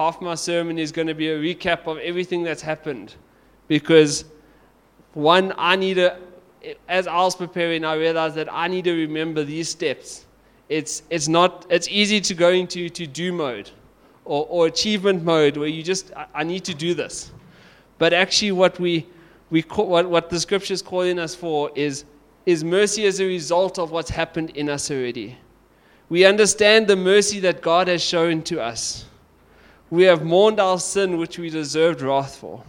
half 0.00 0.22
my 0.22 0.34
sermon 0.34 0.78
is 0.78 0.92
going 0.92 1.08
to 1.08 1.14
be 1.14 1.28
a 1.28 1.38
recap 1.38 1.86
of 1.86 1.98
everything 1.98 2.42
that's 2.42 2.62
happened. 2.62 3.16
Because, 3.68 4.24
one, 5.12 5.52
I 5.58 5.76
need 5.76 5.94
to, 5.94 6.16
as 6.88 7.06
I 7.06 7.16
was 7.16 7.36
preparing, 7.36 7.84
I 7.84 7.96
realized 7.96 8.34
that 8.36 8.48
I 8.50 8.66
need 8.66 8.84
to 8.84 8.94
remember 8.94 9.44
these 9.44 9.68
steps. 9.68 10.24
It's, 10.70 11.02
it's 11.10 11.28
not, 11.28 11.66
it's 11.68 11.86
easy 11.88 12.18
to 12.22 12.34
go 12.34 12.48
into 12.48 12.88
to 12.88 13.06
do 13.06 13.30
mode 13.30 13.70
or, 14.24 14.46
or 14.48 14.66
achievement 14.68 15.22
mode 15.22 15.58
where 15.58 15.68
you 15.68 15.82
just, 15.82 16.14
I, 16.14 16.26
I 16.34 16.44
need 16.44 16.64
to 16.64 16.74
do 16.74 16.94
this. 16.94 17.30
But 17.98 18.14
actually, 18.14 18.52
what 18.52 18.80
we, 18.80 19.06
we 19.50 19.60
call, 19.60 19.86
what, 19.86 20.08
what 20.08 20.30
the 20.30 20.40
scripture 20.40 20.72
is 20.72 20.80
calling 20.80 21.18
us 21.18 21.34
for 21.34 21.70
is, 21.74 22.04
is 22.46 22.64
mercy 22.64 23.04
as 23.04 23.20
a 23.20 23.26
result 23.26 23.78
of 23.78 23.90
what's 23.90 24.08
happened 24.08 24.50
in 24.50 24.70
us 24.70 24.90
already. 24.90 25.36
We 26.08 26.24
understand 26.24 26.86
the 26.86 26.96
mercy 26.96 27.38
that 27.40 27.60
God 27.60 27.88
has 27.88 28.02
shown 28.02 28.40
to 28.44 28.62
us. 28.62 29.04
We 29.90 30.04
have 30.04 30.24
mourned 30.24 30.60
our 30.60 30.78
sin, 30.78 31.18
which 31.18 31.38
we 31.38 31.50
deserved 31.50 32.00
wrath 32.00 32.36
for. 32.36 32.62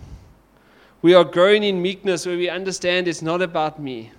We 1.02 1.14
are 1.14 1.24
growing 1.24 1.64
in 1.64 1.82
meekness 1.82 2.26
where 2.26 2.38
we 2.38 2.50
understand 2.50 3.08
it's 3.08 3.22
not 3.22 3.42
about 3.42 3.82
me. 3.82 4.12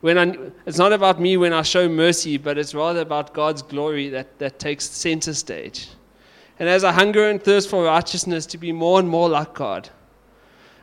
When 0.00 0.18
I, 0.18 0.36
it's 0.66 0.78
not 0.78 0.92
about 0.92 1.20
me 1.20 1.36
when 1.36 1.52
I 1.52 1.62
show 1.62 1.88
mercy, 1.88 2.36
but 2.36 2.58
it's 2.58 2.74
rather 2.74 3.00
about 3.00 3.32
God's 3.34 3.62
glory 3.62 4.08
that, 4.08 4.38
that 4.40 4.58
takes 4.58 4.88
center 4.88 5.34
stage. 5.34 5.88
And 6.58 6.68
as 6.68 6.82
I 6.82 6.92
hunger 6.92 7.28
and 7.28 7.42
thirst 7.42 7.70
for 7.70 7.84
righteousness 7.84 8.46
to 8.46 8.58
be 8.58 8.72
more 8.72 8.98
and 8.98 9.08
more 9.08 9.28
like 9.28 9.54
God, 9.54 9.88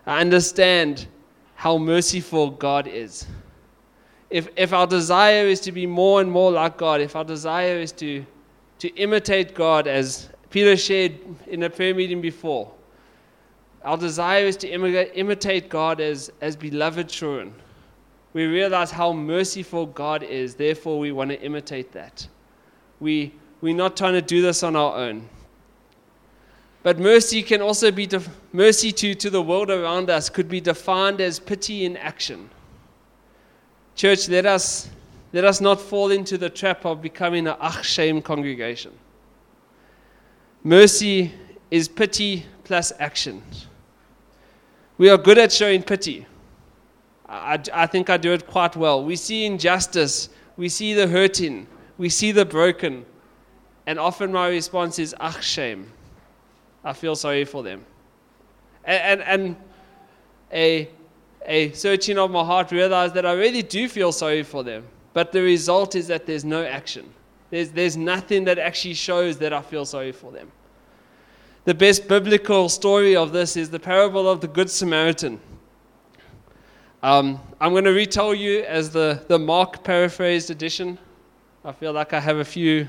I 0.06 0.22
understand 0.22 1.08
how 1.56 1.78
merciful 1.78 2.52
God 2.52 2.88
is. 2.88 3.28
If, 4.30 4.48
if 4.56 4.74
our 4.74 4.88
desire 4.88 5.46
is 5.46 5.60
to 5.62 5.72
be 5.72 5.86
more 5.86 6.22
and 6.22 6.32
more 6.32 6.52
like 6.52 6.78
God, 6.78 7.02
if 7.02 7.16
our 7.16 7.26
desire 7.26 7.80
is 7.80 7.92
to, 7.94 8.26
to 8.80 8.88
imitate 8.96 9.54
God 9.54 9.88
as, 9.88 10.30
Peter 10.50 10.76
shared 10.76 11.20
in 11.48 11.64
a 11.64 11.70
prayer 11.70 11.94
meeting 11.94 12.22
before. 12.22 12.72
Our 13.84 13.98
desire 13.98 14.46
is 14.46 14.58
to 14.58 14.68
imitate 14.68 15.70
God 15.70 16.02
as, 16.02 16.32
as 16.42 16.56
beloved 16.56 17.08
children. 17.08 17.54
We 18.34 18.46
realize 18.46 18.92
how 18.92 19.14
merciful 19.14 19.86
God 19.88 20.24
is, 20.24 20.56
therefore, 20.56 21.00
we 21.00 21.12
want 21.12 21.32
to 21.32 21.42
imitate 21.42 21.92
that. 21.94 22.28
We, 23.00 23.34
we're 23.62 23.76
not 23.76 23.96
trying 23.96 24.14
to 24.14 24.22
do 24.22 24.42
this 24.42 24.64
on 24.64 24.76
our 24.76 24.96
own. 24.96 25.28
But 26.84 27.00
mercy 27.00 27.42
can 27.44 27.62
also 27.62 27.92
be, 27.92 28.06
def- 28.06 28.30
mercy 28.54 28.92
to, 28.92 29.14
to 29.16 29.30
the 29.30 29.42
world 29.42 29.70
around 29.70 30.10
us 30.10 30.30
could 30.30 30.48
be 30.48 30.62
defined 30.62 31.20
as 31.22 31.40
pity 31.40 31.86
in 31.86 31.98
action. 31.98 32.50
Church, 33.96 34.30
let 34.30 34.46
us, 34.46 34.90
let 35.34 35.44
us 35.44 35.60
not 35.60 35.82
fall 35.82 36.12
into 36.12 36.38
the 36.38 36.50
trap 36.50 36.86
of 36.86 37.02
becoming 37.02 37.48
an 37.48 37.56
ach 37.62 37.84
shame 37.84 38.22
congregation. 38.22 38.94
Mercy 40.64 41.32
is 41.72 41.88
pity 41.88 42.46
plus 42.64 42.92
action. 43.00 43.42
We 44.98 45.10
are 45.10 45.18
good 45.18 45.38
at 45.38 45.52
showing 45.52 45.84
pity. 45.84 46.26
I, 47.28 47.60
I 47.74 47.86
think 47.86 48.10
I 48.10 48.18
do 48.18 48.34
it 48.34 48.48
quite 48.48 48.76
well. 48.76 49.04
We 49.04 49.16
see 49.16 49.46
injustice, 49.46 50.30
we 50.58 50.68
see 50.68 50.94
the 50.94 51.08
hurting, 51.08 51.68
we 51.98 52.10
see 52.10 52.32
the 52.32 52.44
broken, 52.44 53.06
and 53.86 53.98
often 53.98 54.32
my 54.32 54.50
response 54.50 55.00
is, 55.00 55.16
ach, 55.20 55.42
shame. 55.44 55.92
I 56.84 56.94
feel 56.94 57.16
sorry 57.16 57.46
for 57.46 57.64
them. 57.64 57.86
And, 58.84 59.22
and, 59.22 59.44
and 59.44 59.56
a, 60.52 60.90
a 61.46 61.72
searching 61.72 62.18
of 62.18 62.32
my 62.32 62.44
heart 62.44 62.72
realized 62.72 63.14
that 63.14 63.26
I 63.26 63.34
really 63.34 63.62
do 63.62 63.88
feel 63.88 64.12
sorry 64.12 64.44
for 64.44 64.64
them. 64.64 64.86
But 65.14 65.32
the 65.32 65.42
result 65.42 65.96
is 65.96 66.08
that 66.08 66.26
there's 66.26 66.46
no 66.46 66.64
action. 66.64 67.14
There's, 67.50 67.70
there's 67.72 67.98
nothing 67.98 68.44
that 68.46 68.60
actually 68.60 68.94
shows 68.94 69.38
that 69.40 69.54
I 69.54 69.62
feel 69.62 69.86
sorry 69.86 70.12
for 70.12 70.32
them. 70.32 70.52
The 71.66 71.74
best 71.74 72.08
biblical 72.08 72.70
story 72.70 73.16
of 73.16 73.32
this 73.32 73.58
is 73.58 73.70
the 73.70 73.80
parable 73.80 74.30
of 74.30 74.42
the 74.42 74.48
Good 74.48 74.70
Samaritan. 74.70 75.40
Um, 77.02 77.40
I'm 77.62 77.72
going 77.72 77.86
to 77.86 77.92
retell 77.92 78.34
you 78.34 78.64
as 78.64 78.92
the, 78.92 79.24
the 79.28 79.40
Mark 79.40 79.84
paraphrased 79.84 80.50
edition. 80.52 80.98
I 81.64 81.72
feel 81.72 81.94
like 81.94 82.14
I 82.14 82.20
have 82.20 82.38
a 82.38 82.46
few 82.46 82.88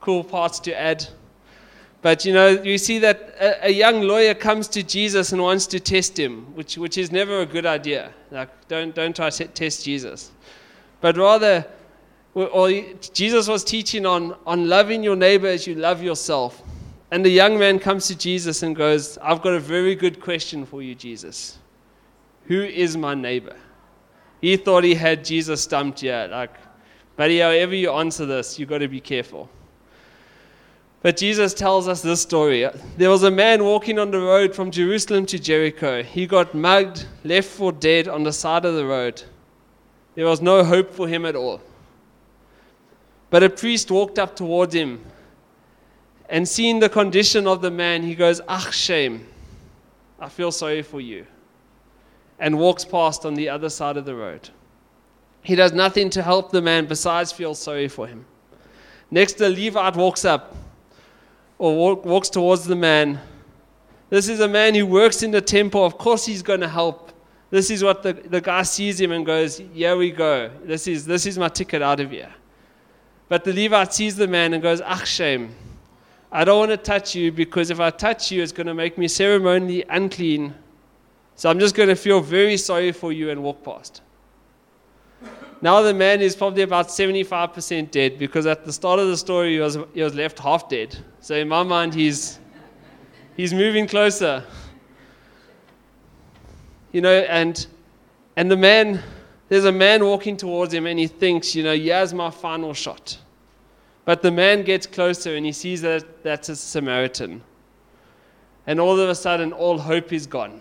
cool 0.00 0.22
parts 0.22 0.60
to 0.60 0.78
add. 0.78 1.06
But 2.02 2.24
you 2.24 2.34
know, 2.34 2.48
you 2.48 2.76
see 2.76 2.98
that 2.98 3.34
a, 3.40 3.68
a, 3.68 3.70
young 3.70 4.02
lawyer 4.02 4.34
comes 4.34 4.68
to 4.68 4.82
Jesus 4.82 5.32
and 5.32 5.40
wants 5.40 5.66
to 5.68 5.80
test 5.80 6.18
him, 6.18 6.54
which, 6.54 6.76
which 6.76 6.98
is 6.98 7.10
never 7.10 7.40
a 7.40 7.46
good 7.46 7.64
idea. 7.64 8.12
Like, 8.30 8.50
don't, 8.68 8.94
don't 8.94 9.16
try 9.16 9.30
to 9.30 9.46
test 9.46 9.84
Jesus. 9.84 10.30
But 11.00 11.16
rather, 11.16 11.66
or 12.34 12.70
Jesus 13.12 13.46
was 13.46 13.62
teaching 13.62 14.04
on, 14.06 14.36
on 14.44 14.68
loving 14.68 15.04
your 15.04 15.16
neighbor 15.16 15.46
as 15.46 15.66
you 15.66 15.76
love 15.76 16.02
yourself. 16.02 16.62
And 17.10 17.24
the 17.24 17.30
young 17.30 17.58
man 17.58 17.78
comes 17.78 18.08
to 18.08 18.18
Jesus 18.18 18.64
and 18.64 18.74
goes, 18.74 19.18
I've 19.18 19.40
got 19.40 19.54
a 19.54 19.60
very 19.60 19.94
good 19.94 20.20
question 20.20 20.66
for 20.66 20.82
you, 20.82 20.96
Jesus. 20.96 21.58
Who 22.46 22.60
is 22.60 22.96
my 22.96 23.14
neighbor? 23.14 23.56
He 24.40 24.56
thought 24.56 24.82
he 24.82 24.94
had 24.94 25.24
Jesus 25.24 25.62
stumped 25.62 26.02
yet. 26.02 26.30
Like, 26.30 26.50
buddy, 27.16 27.38
however 27.38 27.74
you 27.74 27.92
answer 27.92 28.26
this, 28.26 28.58
you've 28.58 28.68
got 28.68 28.78
to 28.78 28.88
be 28.88 29.00
careful. 29.00 29.48
But 31.02 31.16
Jesus 31.16 31.54
tells 31.54 31.86
us 31.86 32.02
this 32.02 32.22
story. 32.22 32.68
There 32.96 33.10
was 33.10 33.22
a 33.22 33.30
man 33.30 33.62
walking 33.62 33.98
on 33.98 34.10
the 34.10 34.20
road 34.20 34.54
from 34.54 34.70
Jerusalem 34.70 35.26
to 35.26 35.38
Jericho. 35.38 36.02
He 36.02 36.26
got 36.26 36.54
mugged, 36.54 37.06
left 37.22 37.48
for 37.48 37.72
dead 37.72 38.08
on 38.08 38.22
the 38.22 38.32
side 38.32 38.64
of 38.64 38.74
the 38.74 38.86
road. 38.86 39.22
There 40.14 40.26
was 40.26 40.40
no 40.40 40.64
hope 40.64 40.90
for 40.90 41.06
him 41.06 41.26
at 41.26 41.36
all. 41.36 41.60
But 43.34 43.42
a 43.42 43.50
priest 43.50 43.90
walked 43.90 44.20
up 44.20 44.36
towards 44.36 44.72
him 44.72 45.04
and 46.28 46.48
seeing 46.48 46.78
the 46.78 46.88
condition 46.88 47.48
of 47.48 47.62
the 47.62 47.70
man, 47.72 48.04
he 48.04 48.14
goes, 48.14 48.40
Ach, 48.48 48.72
shame. 48.72 49.26
I 50.20 50.28
feel 50.28 50.52
sorry 50.52 50.82
for 50.82 51.00
you. 51.00 51.26
And 52.38 52.56
walks 52.56 52.84
past 52.84 53.26
on 53.26 53.34
the 53.34 53.48
other 53.48 53.70
side 53.70 53.96
of 53.96 54.04
the 54.04 54.14
road. 54.14 54.50
He 55.42 55.56
does 55.56 55.72
nothing 55.72 56.10
to 56.10 56.22
help 56.22 56.52
the 56.52 56.62
man 56.62 56.86
besides 56.86 57.32
feel 57.32 57.56
sorry 57.56 57.88
for 57.88 58.06
him. 58.06 58.24
Next, 59.10 59.38
the 59.38 59.50
Levite 59.50 59.96
walks 59.96 60.24
up 60.24 60.54
or 61.58 61.74
walk, 61.74 62.04
walks 62.04 62.28
towards 62.28 62.64
the 62.64 62.76
man. 62.76 63.18
This 64.10 64.28
is 64.28 64.38
a 64.38 64.48
man 64.48 64.76
who 64.76 64.86
works 64.86 65.24
in 65.24 65.32
the 65.32 65.40
temple. 65.40 65.84
Of 65.84 65.98
course, 65.98 66.24
he's 66.24 66.44
going 66.44 66.60
to 66.60 66.68
help. 66.68 67.10
This 67.50 67.68
is 67.72 67.82
what 67.82 68.04
the, 68.04 68.12
the 68.12 68.40
guy 68.40 68.62
sees 68.62 69.00
him 69.00 69.10
and 69.10 69.26
goes, 69.26 69.60
Here 69.72 69.96
we 69.96 70.12
go. 70.12 70.52
This 70.62 70.86
is, 70.86 71.04
this 71.04 71.26
is 71.26 71.36
my 71.36 71.48
ticket 71.48 71.82
out 71.82 71.98
of 71.98 72.12
here. 72.12 72.32
But 73.28 73.44
the 73.44 73.52
Levite 73.52 73.94
sees 73.94 74.16
the 74.16 74.28
man 74.28 74.54
and 74.54 74.62
goes, 74.62 74.80
Ach, 74.84 75.06
shame. 75.06 75.54
I 76.30 76.44
don't 76.44 76.58
want 76.58 76.70
to 76.72 76.76
touch 76.76 77.14
you 77.14 77.30
because 77.30 77.70
if 77.70 77.78
I 77.78 77.90
touch 77.90 78.32
you, 78.32 78.42
it's 78.42 78.52
going 78.52 78.66
to 78.66 78.74
make 78.74 78.98
me 78.98 79.06
ceremonially 79.06 79.84
unclean. 79.88 80.54
So 81.36 81.48
I'm 81.48 81.58
just 81.58 81.74
going 81.74 81.88
to 81.88 81.96
feel 81.96 82.20
very 82.20 82.56
sorry 82.56 82.92
for 82.92 83.12
you 83.12 83.30
and 83.30 83.42
walk 83.42 83.64
past. 83.64 84.02
Now 85.62 85.80
the 85.80 85.94
man 85.94 86.20
is 86.20 86.36
probably 86.36 86.62
about 86.62 86.88
75% 86.88 87.90
dead 87.90 88.18
because 88.18 88.46
at 88.46 88.64
the 88.64 88.72
start 88.72 89.00
of 89.00 89.08
the 89.08 89.16
story 89.16 89.54
he 89.54 89.60
was, 89.60 89.78
he 89.94 90.02
was 90.02 90.14
left 90.14 90.38
half 90.38 90.68
dead. 90.68 90.96
So 91.20 91.36
in 91.36 91.48
my 91.48 91.62
mind, 91.62 91.94
he's, 91.94 92.38
he's 93.36 93.54
moving 93.54 93.86
closer. 93.86 94.44
You 96.92 97.00
know, 97.00 97.12
and, 97.12 97.66
and 98.36 98.50
the 98.50 98.56
man, 98.56 99.02
there's 99.54 99.66
a 99.66 99.70
man 99.70 100.04
walking 100.04 100.36
towards 100.36 100.74
him 100.74 100.84
and 100.84 100.98
he 100.98 101.06
thinks, 101.06 101.54
you 101.54 101.62
know, 101.62 101.76
here's 101.76 102.12
my 102.12 102.28
final 102.28 102.74
shot. 102.74 103.16
But 104.04 104.20
the 104.20 104.32
man 104.32 104.64
gets 104.64 104.84
closer 104.84 105.36
and 105.36 105.46
he 105.46 105.52
sees 105.52 105.80
that 105.82 106.24
that's 106.24 106.48
a 106.48 106.56
Samaritan. 106.56 107.40
And 108.66 108.80
all 108.80 108.98
of 108.98 109.08
a 109.08 109.14
sudden, 109.14 109.52
all 109.52 109.78
hope 109.78 110.12
is 110.12 110.26
gone. 110.26 110.60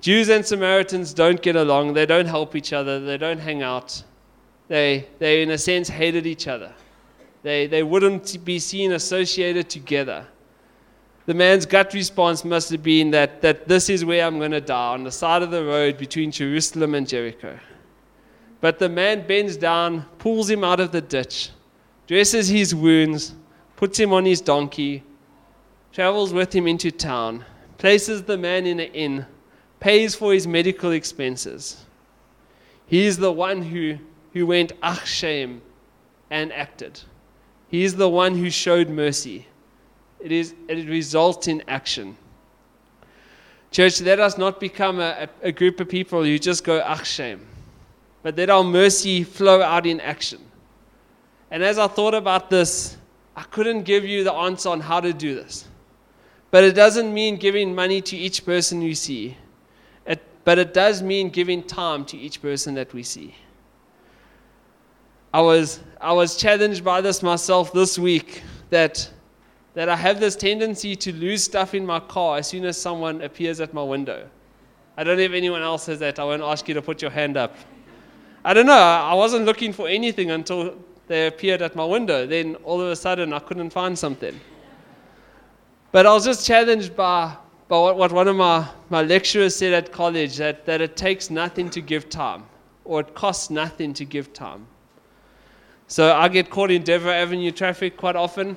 Jews 0.00 0.28
and 0.28 0.44
Samaritans 0.44 1.14
don't 1.14 1.40
get 1.40 1.54
along. 1.54 1.92
They 1.92 2.04
don't 2.04 2.26
help 2.26 2.56
each 2.56 2.72
other. 2.72 2.98
They 2.98 3.16
don't 3.16 3.38
hang 3.38 3.62
out. 3.62 4.02
They, 4.66 5.06
they 5.20 5.44
in 5.44 5.52
a 5.52 5.58
sense, 5.58 5.88
hated 5.88 6.26
each 6.26 6.48
other. 6.48 6.74
They, 7.44 7.68
they 7.68 7.84
wouldn't 7.84 8.44
be 8.44 8.58
seen 8.58 8.90
associated 8.90 9.70
together. 9.70 10.26
The 11.24 11.34
man's 11.34 11.66
gut 11.66 11.94
response 11.94 12.44
must 12.44 12.70
have 12.70 12.82
been 12.82 13.12
that, 13.12 13.42
that 13.42 13.68
this 13.68 13.88
is 13.88 14.04
where 14.04 14.26
I'm 14.26 14.38
going 14.38 14.50
to 14.50 14.60
die, 14.60 14.92
on 14.92 15.04
the 15.04 15.12
side 15.12 15.42
of 15.42 15.50
the 15.52 15.64
road 15.64 15.96
between 15.96 16.32
Jerusalem 16.32 16.94
and 16.94 17.08
Jericho. 17.08 17.58
But 18.60 18.78
the 18.78 18.88
man 18.88 19.26
bends 19.26 19.56
down, 19.56 20.06
pulls 20.18 20.50
him 20.50 20.64
out 20.64 20.80
of 20.80 20.90
the 20.90 21.00
ditch, 21.00 21.50
dresses 22.06 22.48
his 22.48 22.74
wounds, 22.74 23.34
puts 23.76 23.98
him 23.98 24.12
on 24.12 24.24
his 24.24 24.40
donkey, 24.40 25.04
travels 25.92 26.32
with 26.32 26.54
him 26.54 26.66
into 26.66 26.90
town, 26.90 27.44
places 27.78 28.22
the 28.22 28.38
man 28.38 28.66
in 28.66 28.80
an 28.80 28.92
inn, 28.92 29.26
pays 29.78 30.14
for 30.14 30.32
his 30.32 30.46
medical 30.46 30.90
expenses. 30.90 31.84
He 32.86 33.04
is 33.04 33.16
the 33.16 33.32
one 33.32 33.62
who, 33.62 33.98
who 34.32 34.46
went, 34.46 34.72
ach, 34.82 35.06
shame, 35.06 35.62
and 36.30 36.52
acted. 36.52 37.00
He 37.68 37.84
is 37.84 37.96
the 37.96 38.08
one 38.08 38.36
who 38.36 38.50
showed 38.50 38.88
mercy. 38.88 39.46
It, 40.22 40.32
is, 40.32 40.54
it 40.68 40.88
results 40.88 41.48
in 41.48 41.62
action. 41.66 42.16
Church, 43.70 44.00
let 44.02 44.20
us 44.20 44.38
not 44.38 44.60
become 44.60 45.00
a, 45.00 45.28
a, 45.42 45.50
group 45.50 45.80
of 45.80 45.88
people 45.88 46.22
who 46.22 46.38
just 46.38 46.62
go, 46.62 46.82
ach, 46.86 47.06
shame, 47.06 47.40
but 48.22 48.36
let 48.36 48.50
our 48.50 48.62
mercy 48.62 49.24
flow 49.24 49.62
out 49.62 49.86
in 49.86 49.98
action. 50.00 50.38
And 51.50 51.62
as 51.62 51.78
I 51.78 51.86
thought 51.86 52.14
about 52.14 52.50
this, 52.50 52.96
I 53.34 53.42
couldn't 53.44 53.82
give 53.82 54.04
you 54.04 54.24
the 54.24 54.32
answer 54.32 54.68
on 54.68 54.80
how 54.80 55.00
to 55.00 55.12
do 55.12 55.34
this. 55.34 55.66
But 56.50 56.64
it 56.64 56.74
doesn't 56.74 57.12
mean 57.12 57.36
giving 57.36 57.74
money 57.74 58.02
to 58.02 58.16
each 58.16 58.44
person 58.44 58.82
you 58.82 58.94
see. 58.94 59.36
It, 60.06 60.22
but 60.44 60.58
it 60.58 60.74
does 60.74 61.02
mean 61.02 61.30
giving 61.30 61.62
time 61.62 62.04
to 62.06 62.16
each 62.16 62.42
person 62.42 62.74
that 62.74 62.92
we 62.92 63.02
see. 63.02 63.34
I 65.32 65.40
was, 65.40 65.80
I 65.98 66.12
was 66.12 66.36
challenged 66.36 66.84
by 66.84 67.00
this 67.00 67.22
myself 67.22 67.72
this 67.72 67.98
week 67.98 68.42
that, 68.68 69.10
that 69.74 69.88
I 69.88 69.96
have 69.96 70.20
this 70.20 70.36
tendency 70.36 70.94
to 70.96 71.12
lose 71.12 71.42
stuff 71.44 71.74
in 71.74 71.86
my 71.86 72.00
car 72.00 72.38
as 72.38 72.46
soon 72.46 72.64
as 72.64 72.76
someone 72.76 73.22
appears 73.22 73.60
at 73.60 73.72
my 73.72 73.82
window. 73.82 74.28
I 74.96 75.04
don't 75.04 75.16
know 75.16 75.22
if 75.22 75.32
anyone 75.32 75.62
else 75.62 75.86
has 75.86 75.98
that. 76.00 76.18
I 76.18 76.24
won't 76.24 76.42
ask 76.42 76.68
you 76.68 76.74
to 76.74 76.82
put 76.82 77.00
your 77.00 77.10
hand 77.10 77.36
up. 77.36 77.56
I 78.44 78.52
don't 78.52 78.66
know. 78.66 78.72
I 78.72 79.14
wasn't 79.14 79.46
looking 79.46 79.72
for 79.72 79.88
anything 79.88 80.30
until 80.30 80.76
they 81.06 81.26
appeared 81.26 81.62
at 81.62 81.74
my 81.74 81.84
window. 81.84 82.26
Then 82.26 82.56
all 82.56 82.80
of 82.80 82.88
a 82.88 82.96
sudden, 82.96 83.32
I 83.32 83.38
couldn't 83.38 83.70
find 83.70 83.98
something. 83.98 84.38
But 85.92 86.06
I 86.06 86.12
was 86.12 86.24
just 86.24 86.46
challenged 86.46 86.94
by, 86.94 87.36
by 87.68 87.78
what, 87.78 87.96
what 87.96 88.12
one 88.12 88.28
of 88.28 88.36
my, 88.36 88.68
my 88.90 89.02
lecturers 89.02 89.56
said 89.56 89.72
at 89.72 89.92
college 89.92 90.36
that, 90.36 90.66
that 90.66 90.80
it 90.80 90.96
takes 90.96 91.30
nothing 91.30 91.70
to 91.70 91.80
give 91.80 92.08
time, 92.10 92.44
or 92.84 93.00
it 93.00 93.14
costs 93.14 93.48
nothing 93.48 93.94
to 93.94 94.04
give 94.04 94.32
time. 94.32 94.66
So 95.86 96.14
I 96.14 96.28
get 96.28 96.50
caught 96.50 96.70
in 96.70 96.82
Dever 96.82 97.10
Avenue 97.10 97.50
traffic 97.50 97.96
quite 97.96 98.16
often. 98.16 98.56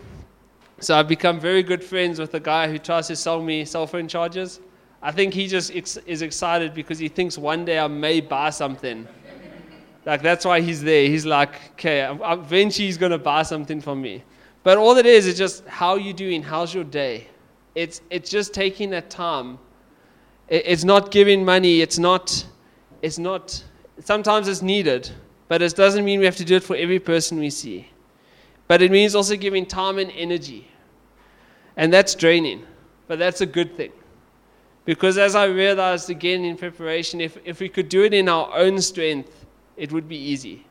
So 0.80 0.98
I've 0.98 1.08
become 1.08 1.40
very 1.40 1.64
good 1.64 1.84
friends 1.84 2.20
with 2.20 2.32
the 2.32 2.40
guy 2.40 2.70
who 2.70 2.78
tries 2.78 3.08
to 3.08 3.16
sell 3.16 3.42
me 3.42 3.66
cell 3.66 3.88
phone 3.88 4.08
chargers. 4.08 4.60
I 5.02 5.12
think 5.12 5.34
he 5.34 5.48
just 5.48 5.76
ex- 5.76 5.98
is 6.06 6.22
excited 6.22 6.74
because 6.74 7.00
he 7.00 7.08
thinks 7.08 7.38
one 7.38 7.66
day 7.66 7.80
I 7.80 7.88
may 7.88 8.22
buy 8.22 8.50
something 8.50 9.08
like 10.06 10.22
that's 10.22 10.46
why 10.46 10.62
he's 10.62 10.84
there. 10.84 11.08
He's 11.08 11.26
like, 11.26 11.56
okay, 11.72 12.08
eventually 12.24 12.86
he's 12.86 12.98
gonna 12.98 13.18
buy 13.18 13.42
something 13.44 13.82
from 13.82 14.02
me. 14.02 14.24
But 14.64 14.78
all 14.78 14.98
it 14.98 15.06
is 15.06 15.26
is 15.26 15.38
just 15.38 15.66
how 15.68 15.96
you 15.96 16.14
doing? 16.14 16.44
How's 16.44 16.74
your 16.74 16.84
day? 16.84 17.28
It's 17.74 18.02
it's 18.10 18.30
just 18.30 18.54
taking 18.54 18.92
that 18.92 19.10
time. 19.10 19.58
It's 20.48 20.84
not 20.84 21.10
giving 21.10 21.44
money. 21.44 21.82
It's 21.82 21.98
not. 21.98 22.46
It's 23.02 23.18
not. 23.18 23.64
Sometimes 24.00 24.48
it's 24.48 24.62
needed, 24.62 25.10
but 25.48 25.62
it 25.62 25.76
doesn't 25.76 26.06
mean 26.06 26.20
we 26.20 26.26
have 26.26 26.36
to 26.38 26.46
do 26.46 26.56
it 26.56 26.64
for 26.64 26.76
every 26.76 27.00
person 27.00 27.40
we 27.40 27.50
see. 27.50 27.90
But 28.68 28.82
it 28.82 28.92
means 28.92 29.16
also 29.16 29.36
giving 29.36 29.66
time 29.66 30.00
and 30.00 30.12
energy, 30.12 30.68
and 31.78 31.94
that's 31.94 32.16
draining. 32.16 32.66
But 33.08 33.20
that's 33.20 33.42
a 33.42 33.46
good 33.46 33.76
thing. 33.76 33.92
Because 34.86 35.18
as 35.18 35.36
I 35.36 35.46
realized 35.46 36.10
again 36.10 36.46
in 36.46 36.58
preparation, 36.58 37.22
if, 37.22 37.38
if 37.44 37.60
we 37.60 37.70
could 37.70 37.90
do 37.90 38.04
it 38.04 38.14
in 38.14 38.30
our 38.30 38.56
own 38.56 38.80
strength, 38.82 39.46
it 39.78 39.92
would 39.92 40.08
be 40.08 40.18
easy. 40.18 40.66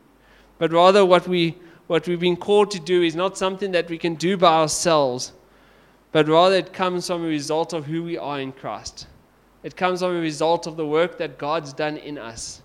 But 0.59 0.72
rather, 0.72 1.04
what, 1.04 1.26
we, 1.26 1.57
what 1.88 2.07
we've 2.07 2.20
been 2.20 2.37
called 2.37 2.70
to 2.72 2.80
do 2.80 3.02
is 3.02 3.16
not 3.16 3.37
something 3.37 3.72
that 3.72 3.88
we 3.88 3.98
can 3.98 4.14
do 4.14 4.37
by 4.37 4.52
ourselves, 4.52 5.33
but 6.12 6.28
rather 6.28 6.54
it 6.54 6.72
comes 6.72 7.09
from 7.09 7.24
a 7.24 7.28
result 7.28 7.72
of 7.72 7.87
who 7.87 8.04
we 8.04 8.16
are 8.16 8.40
in 8.40 8.52
Christ. 8.52 9.09
It 9.64 9.76
comes 9.76 10.00
from 10.00 10.16
a 10.16 10.20
result 10.20 10.66
of 10.66 10.76
the 10.76 10.87
work 10.87 11.18
that 11.18 11.38
God's 11.38 11.72
done 11.72 11.96
in 11.96 12.18
us. 12.18 12.62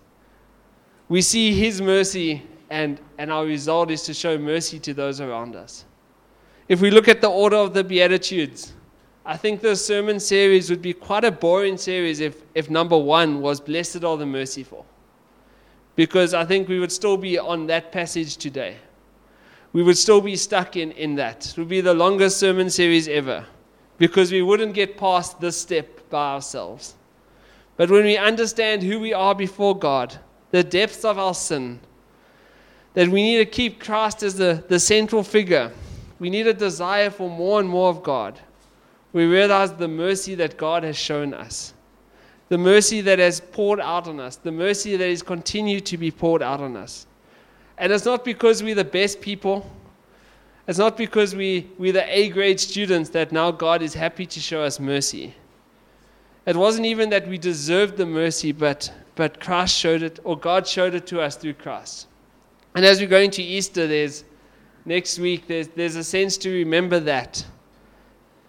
We 1.07 1.21
see 1.23 1.53
His 1.53 1.81
mercy 1.81 2.43
and, 2.69 2.99
and 3.17 3.31
our 3.31 3.45
result 3.45 3.91
is 3.91 4.03
to 4.03 4.13
show 4.13 4.37
mercy 4.37 4.79
to 4.79 4.93
those 4.93 5.21
around 5.21 5.55
us. 5.55 5.85
If 6.67 6.81
we 6.81 6.91
look 6.91 7.07
at 7.07 7.21
the 7.21 7.29
order 7.29 7.57
of 7.57 7.73
the 7.73 7.83
Beatitudes, 7.83 8.73
I 9.25 9.37
think 9.37 9.61
the 9.61 9.75
sermon 9.75 10.19
series 10.19 10.69
would 10.69 10.81
be 10.81 10.93
quite 10.93 11.23
a 11.23 11.31
boring 11.31 11.77
series 11.77 12.19
if, 12.19 12.41
if 12.55 12.69
number 12.69 12.97
one 12.97 13.41
was 13.41 13.59
Blessed 13.59 14.03
are 14.03 14.17
the 14.17 14.25
merciful. 14.25 14.85
Because 15.95 16.33
I 16.33 16.45
think 16.45 16.67
we 16.67 16.79
would 16.79 16.91
still 16.91 17.17
be 17.17 17.37
on 17.37 17.67
that 17.67 17.91
passage 17.91 18.37
today. 18.37 18.77
We 19.73 19.83
would 19.83 19.97
still 19.97 20.21
be 20.21 20.35
stuck 20.35 20.77
in, 20.77 20.91
in 20.93 21.15
that. 21.15 21.47
It 21.47 21.57
would 21.57 21.67
be 21.67 21.81
the 21.81 21.93
longest 21.93 22.37
sermon 22.37 22.69
series 22.69 23.07
ever. 23.07 23.45
Because 23.97 24.31
we 24.31 24.41
wouldn't 24.41 24.73
get 24.73 24.97
past 24.97 25.39
this 25.39 25.57
step 25.59 26.09
by 26.09 26.33
ourselves. 26.33 26.95
But 27.77 27.91
when 27.91 28.05
we 28.05 28.17
understand 28.17 28.81
who 28.81 28.99
we 28.99 29.13
are 29.13 29.35
before 29.35 29.77
God, 29.77 30.17
the 30.51 30.63
depths 30.63 31.05
of 31.05 31.19
our 31.19 31.33
sin, 31.33 31.79
that 32.93 33.07
we 33.07 33.21
need 33.21 33.37
to 33.37 33.45
keep 33.45 33.79
Christ 33.79 34.23
as 34.23 34.35
the, 34.35 34.63
the 34.67 34.79
central 34.79 35.23
figure. 35.23 35.71
We 36.19 36.29
need 36.29 36.47
a 36.47 36.53
desire 36.53 37.09
for 37.09 37.29
more 37.29 37.59
and 37.59 37.69
more 37.69 37.89
of 37.89 38.03
God. 38.03 38.39
We 39.13 39.25
realize 39.25 39.73
the 39.73 39.87
mercy 39.87 40.35
that 40.35 40.57
God 40.57 40.83
has 40.83 40.97
shown 40.97 41.33
us, 41.33 41.73
the 42.49 42.57
mercy 42.57 43.01
that 43.01 43.19
has 43.19 43.39
poured 43.39 43.79
out 43.79 44.07
on 44.07 44.19
us, 44.19 44.35
the 44.35 44.51
mercy 44.51 44.97
that 44.97 45.07
is 45.07 45.23
continued 45.23 45.85
to 45.87 45.97
be 45.97 46.11
poured 46.11 46.41
out 46.41 46.59
on 46.59 46.75
us. 46.75 47.07
And 47.77 47.93
it's 47.93 48.05
not 48.05 48.25
because 48.25 48.61
we're 48.61 48.75
the 48.75 48.83
best 48.83 49.21
people. 49.21 49.69
It's 50.67 50.77
not 50.77 50.97
because 50.97 51.33
we, 51.33 51.69
we're 51.77 51.93
the 51.93 52.05
A 52.15 52.29
grade 52.29 52.59
students 52.59 53.09
that 53.11 53.31
now 53.31 53.49
God 53.49 53.81
is 53.81 53.93
happy 53.93 54.25
to 54.27 54.39
show 54.39 54.61
us 54.61 54.79
mercy. 54.79 55.33
It 56.45 56.55
wasn't 56.55 56.85
even 56.85 57.09
that 57.09 57.27
we 57.27 57.37
deserved 57.37 57.97
the 57.97 58.05
mercy, 58.05 58.51
but, 58.51 58.91
but 59.15 59.39
Christ 59.39 59.75
showed 59.75 60.03
it, 60.03 60.19
or 60.23 60.37
God 60.37 60.67
showed 60.67 60.93
it 60.93 61.07
to 61.07 61.21
us 61.21 61.35
through 61.37 61.53
Christ. 61.53 62.08
And 62.79 62.85
as 62.85 63.01
we 63.01 63.07
go 63.07 63.19
into 63.19 63.41
Easter, 63.41 63.87
there's 63.87 64.23
next 64.85 65.19
week, 65.19 65.47
there's, 65.47 65.67
there's 65.67 65.97
a 65.97 66.03
sense 66.05 66.37
to 66.37 66.49
remember 66.49 66.97
that. 67.01 67.45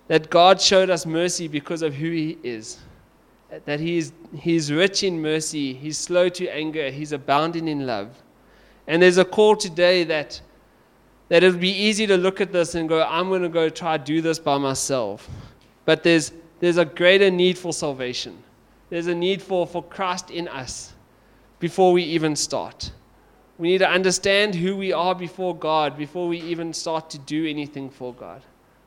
That 0.06 0.30
God 0.30 0.60
showed 0.60 0.88
us 0.88 1.04
mercy 1.04 1.48
because 1.48 1.82
of 1.82 1.94
who 1.94 2.12
He 2.12 2.38
is. 2.44 2.78
That 3.64 3.80
He 3.80 3.98
is 3.98 4.12
He's 4.36 4.70
rich 4.70 5.02
in 5.02 5.20
mercy, 5.20 5.74
He's 5.74 5.98
slow 5.98 6.28
to 6.28 6.46
anger, 6.46 6.92
He's 6.92 7.10
abounding 7.10 7.66
in 7.66 7.88
love. 7.88 8.22
And 8.86 9.02
there's 9.02 9.18
a 9.18 9.24
call 9.24 9.56
today 9.56 10.04
that, 10.04 10.40
that 11.28 11.42
it 11.42 11.50
would 11.50 11.60
be 11.60 11.72
easy 11.76 12.06
to 12.06 12.16
look 12.16 12.40
at 12.40 12.52
this 12.52 12.76
and 12.76 12.88
go, 12.88 13.02
I'm 13.02 13.30
going 13.30 13.42
to 13.42 13.48
go 13.48 13.68
try 13.68 13.98
to 13.98 14.04
do 14.04 14.20
this 14.20 14.38
by 14.38 14.58
myself. 14.58 15.28
But 15.84 16.04
there's, 16.04 16.32
there's 16.60 16.76
a 16.76 16.84
greater 16.84 17.32
need 17.32 17.58
for 17.58 17.72
salvation. 17.72 18.40
There's 18.90 19.08
a 19.08 19.14
need 19.16 19.42
for, 19.42 19.66
for 19.66 19.82
Christ 19.82 20.30
in 20.30 20.46
us 20.46 20.92
before 21.58 21.92
we 21.92 22.04
even 22.04 22.36
start. 22.36 22.92
We 23.61 23.68
need 23.68 23.79
to 23.79 23.90
understand 23.90 24.55
who 24.55 24.75
we 24.75 24.94
are 24.94 25.14
before 25.14 25.55
God 25.55 25.99
before 25.99 26.27
we 26.27 26.40
even 26.40 26.73
start 26.73 27.11
to 27.11 27.18
do 27.18 27.46
anything 27.46 27.90
for 27.90 28.14
God. 28.14 28.40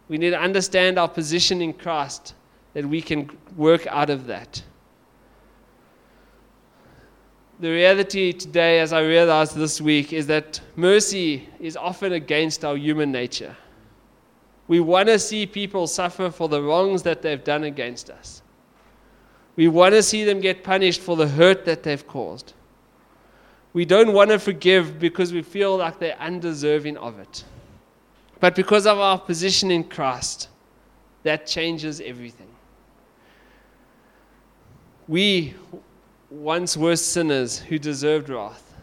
We 0.10 0.18
need 0.18 0.32
to 0.32 0.40
understand 0.40 0.98
our 0.98 1.08
position 1.08 1.62
in 1.62 1.74
Christ 1.74 2.34
that 2.74 2.84
we 2.84 3.00
can 3.00 3.30
work 3.56 3.86
out 3.86 4.10
of 4.10 4.26
that. 4.26 4.64
The 7.60 7.70
reality 7.70 8.34
today, 8.34 8.80
as 8.80 8.94
I 8.94 9.02
realized 9.02 9.56
this 9.56 9.80
week, 9.80 10.12
is 10.12 10.26
that 10.26 10.60
mercy 10.76 11.48
is 11.60 11.78
often 11.78 12.14
against 12.14 12.66
our 12.66 12.76
human 12.76 13.12
nature. 13.12 13.56
We 14.68 14.80
want 14.80 15.08
to 15.10 15.20
see 15.20 15.46
people 15.46 15.86
suffer 15.86 16.32
for 16.32 16.50
the 16.50 16.64
wrongs 16.64 17.04
that 17.04 17.22
they've 17.22 17.44
done 17.44 17.66
against 17.66 18.10
us. 18.10 18.42
We 19.56 19.68
want 19.68 19.94
to 19.94 20.02
see 20.02 20.24
them 20.24 20.40
get 20.40 20.64
punished 20.64 21.02
for 21.02 21.16
the 21.16 21.28
hurt 21.28 21.64
that 21.66 21.84
they've 21.84 22.08
caused. 22.08 22.54
We 23.74 23.86
don't 23.86 24.14
want 24.14 24.30
to 24.30 24.40
forgive 24.40 25.00
because 25.00 25.34
we 25.34 25.42
feel 25.42 25.78
like 25.78 26.00
they're 26.00 26.20
undeserving 26.20 26.98
of 26.98 27.20
it. 27.20 27.44
But 28.40 28.56
because 28.56 28.86
of 28.86 29.00
our 29.00 29.18
position 29.18 29.72
in 29.72 29.84
Christ, 29.84 30.50
that 31.24 31.48
changes 31.48 32.00
everything. 32.02 32.50
We 35.08 35.56
once 36.30 36.78
were 36.78 36.96
sinners 36.96 37.60
who 37.60 37.80
deserved 37.80 38.30
wrath, 38.30 38.76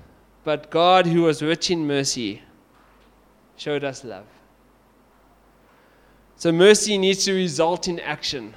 but 0.45 0.71
God, 0.71 1.07
who 1.07 1.23
was 1.23 1.43
rich 1.43 1.71
in 1.71 1.87
mercy, 1.87 2.43
showed 3.57 3.85
us 3.85 4.05
love. 4.05 4.27
So 6.37 6.51
mercy 6.51 6.97
needs 6.97 7.25
to 7.27 7.35
result 7.35 7.87
in 7.87 8.01
action. 8.01 8.55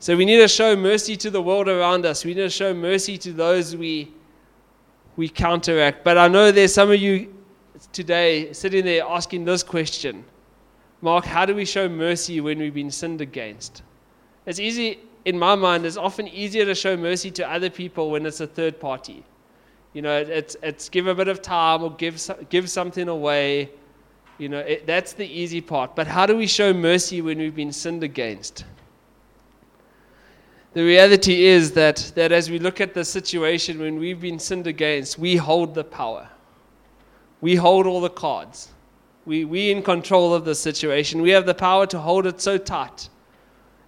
So 0.00 0.16
we 0.16 0.24
need 0.24 0.38
to 0.38 0.48
show 0.48 0.74
mercy 0.76 1.16
to 1.18 1.30
the 1.30 1.40
world 1.40 1.68
around 1.68 2.04
us. 2.04 2.24
We 2.24 2.34
need 2.34 2.42
to 2.42 2.50
show 2.50 2.74
mercy 2.74 3.16
to 3.18 3.32
those 3.32 3.76
we 3.76 4.12
we 5.16 5.28
counteract. 5.28 6.04
But 6.04 6.18
I 6.18 6.28
know 6.28 6.50
there's 6.52 6.74
some 6.74 6.90
of 6.90 7.00
you 7.00 7.34
today 7.92 8.52
sitting 8.52 8.84
there 8.84 9.04
asking 9.04 9.44
this 9.44 9.62
question 9.62 10.24
Mark, 11.02 11.24
how 11.24 11.44
do 11.44 11.54
we 11.54 11.64
show 11.64 11.88
mercy 11.88 12.40
when 12.40 12.58
we've 12.58 12.74
been 12.74 12.90
sinned 12.90 13.20
against? 13.20 13.82
It's 14.46 14.58
easy, 14.58 15.00
in 15.24 15.38
my 15.38 15.54
mind, 15.54 15.84
it's 15.84 15.96
often 15.96 16.26
easier 16.26 16.64
to 16.64 16.74
show 16.74 16.96
mercy 16.96 17.30
to 17.32 17.48
other 17.48 17.68
people 17.68 18.10
when 18.10 18.24
it's 18.24 18.40
a 18.40 18.46
third 18.46 18.80
party. 18.80 19.22
You 19.92 20.02
know, 20.02 20.16
it's, 20.16 20.56
it's 20.62 20.88
give 20.88 21.06
a 21.06 21.14
bit 21.14 21.28
of 21.28 21.42
time 21.42 21.82
or 21.82 21.90
give, 21.92 22.20
give 22.48 22.70
something 22.70 23.08
away. 23.08 23.70
You 24.38 24.48
know, 24.48 24.60
it, 24.60 24.86
that's 24.86 25.12
the 25.12 25.26
easy 25.26 25.60
part. 25.60 25.94
But 25.94 26.06
how 26.06 26.26
do 26.26 26.36
we 26.36 26.46
show 26.46 26.72
mercy 26.72 27.20
when 27.20 27.38
we've 27.38 27.54
been 27.54 27.72
sinned 27.72 28.02
against? 28.02 28.64
The 30.76 30.84
reality 30.84 31.46
is 31.46 31.72
that, 31.72 32.12
that 32.16 32.32
as 32.32 32.50
we 32.50 32.58
look 32.58 32.82
at 32.82 32.92
the 32.92 33.02
situation 33.02 33.78
when 33.78 33.98
we've 33.98 34.20
been 34.20 34.38
sinned 34.38 34.66
against, 34.66 35.18
we 35.18 35.34
hold 35.34 35.74
the 35.74 35.82
power. 35.82 36.28
We 37.40 37.54
hold 37.54 37.86
all 37.86 38.02
the 38.02 38.10
cards. 38.10 38.74
We, 39.24 39.46
we 39.46 39.70
in 39.70 39.82
control 39.82 40.34
of 40.34 40.44
the 40.44 40.54
situation. 40.54 41.22
We 41.22 41.30
have 41.30 41.46
the 41.46 41.54
power 41.54 41.86
to 41.86 41.98
hold 41.98 42.26
it 42.26 42.42
so 42.42 42.58
tight 42.58 43.08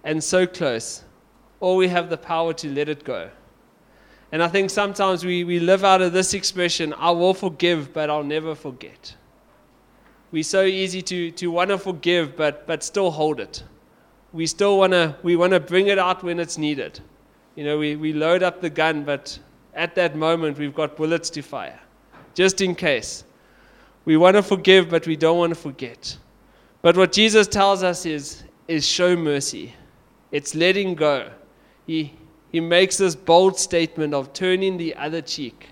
and 0.03 0.23
so 0.23 0.47
close, 0.47 1.03
or 1.59 1.75
we 1.75 1.89
have 1.89 2.09
the 2.09 2.17
power 2.17 2.53
to 2.53 2.67
let 2.67 2.89
it 2.89 3.03
go. 3.03 3.29
And 4.31 4.41
I 4.41 4.47
think 4.47 4.71
sometimes 4.71 5.23
we, 5.23 5.43
we 5.43 5.59
live 5.59 5.85
out 5.85 6.01
of 6.01 6.11
this 6.11 6.33
expression 6.33 6.95
I 6.97 7.11
will 7.11 7.35
forgive, 7.35 7.93
but 7.93 8.09
I'll 8.09 8.23
never 8.23 8.55
forget. 8.55 9.15
We're 10.31 10.41
so 10.41 10.63
easy 10.63 11.03
to, 11.03 11.29
to 11.33 11.51
want 11.51 11.69
to 11.69 11.77
forgive, 11.77 12.35
but, 12.35 12.65
but 12.65 12.81
still 12.81 13.11
hold 13.11 13.39
it 13.39 13.61
we 14.31 14.45
still 14.45 14.77
want 14.77 14.93
to 14.93 15.15
we 15.23 15.35
want 15.35 15.53
to 15.53 15.59
bring 15.59 15.87
it 15.87 15.97
out 15.97 16.23
when 16.23 16.39
it's 16.39 16.57
needed. 16.57 16.99
You 17.55 17.63
know, 17.65 17.77
we, 17.77 17.95
we 17.95 18.13
load 18.13 18.43
up 18.43 18.61
the 18.61 18.69
gun, 18.69 19.03
but 19.03 19.37
at 19.73 19.95
that 19.95 20.15
moment 20.15 20.57
we've 20.57 20.73
got 20.73 20.95
bullets 20.95 21.29
to 21.31 21.41
fire, 21.41 21.79
just 22.33 22.61
in 22.61 22.75
case. 22.75 23.23
We 24.05 24.17
want 24.17 24.37
to 24.37 24.43
forgive, 24.43 24.89
but 24.89 25.05
we 25.05 25.15
don't 25.15 25.37
want 25.37 25.53
to 25.53 25.59
forget. 25.59 26.17
But 26.81 26.95
what 26.95 27.11
Jesus 27.11 27.47
tells 27.47 27.83
us 27.83 28.05
is, 28.05 28.43
is 28.67 28.87
show 28.87 29.15
mercy. 29.15 29.73
It's 30.31 30.55
letting 30.55 30.95
go. 30.95 31.31
He, 31.85 32.13
he 32.51 32.59
makes 32.59 32.97
this 32.97 33.15
bold 33.15 33.59
statement 33.59 34.13
of 34.13 34.31
turning 34.31 34.77
the 34.77 34.95
other 34.95 35.21
cheek. 35.21 35.67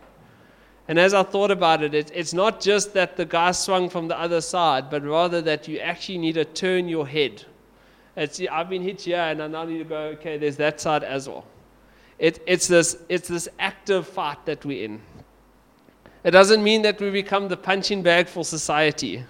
And 0.89 0.99
as 0.99 1.13
I 1.13 1.23
thought 1.23 1.51
about 1.51 1.83
it, 1.83 1.93
it, 1.93 2.11
it's 2.13 2.33
not 2.33 2.59
just 2.59 2.93
that 2.93 3.17
the 3.17 3.25
guy 3.25 3.51
swung 3.51 3.89
from 3.89 4.07
the 4.07 4.19
other 4.19 4.41
side, 4.41 4.89
but 4.89 5.03
rather 5.03 5.41
that 5.41 5.67
you 5.67 5.79
actually 5.79 6.17
need 6.17 6.33
to 6.33 6.45
turn 6.45 6.89
your 6.89 7.07
head 7.07 7.45
it's, 8.17 8.41
I've 8.51 8.67
been 8.67 8.81
hit 8.81 9.01
here, 9.01 9.17
and 9.19 9.43
I 9.43 9.47
now 9.47 9.63
need 9.63 9.77
to 9.77 9.83
go, 9.83 9.97
okay, 10.15 10.37
there's 10.37 10.57
that 10.57 10.81
side 10.81 11.03
as 11.03 11.29
well. 11.29 11.45
It, 12.17 12.41
it's, 12.47 12.67
this, 12.67 12.97
it's 13.09 13.27
this 13.27 13.47
active 13.59 14.07
fight 14.07 14.43
that 14.47 14.65
we're 14.65 14.85
in. 14.85 15.01
It 16.23 16.31
doesn't 16.31 16.63
mean 16.63 16.81
that 16.81 16.99
we 16.99 17.11
become 17.11 17.47
the 17.47 17.55
punching 17.55 18.01
bag 18.01 18.27
for 18.27 18.43
society, 18.43 19.23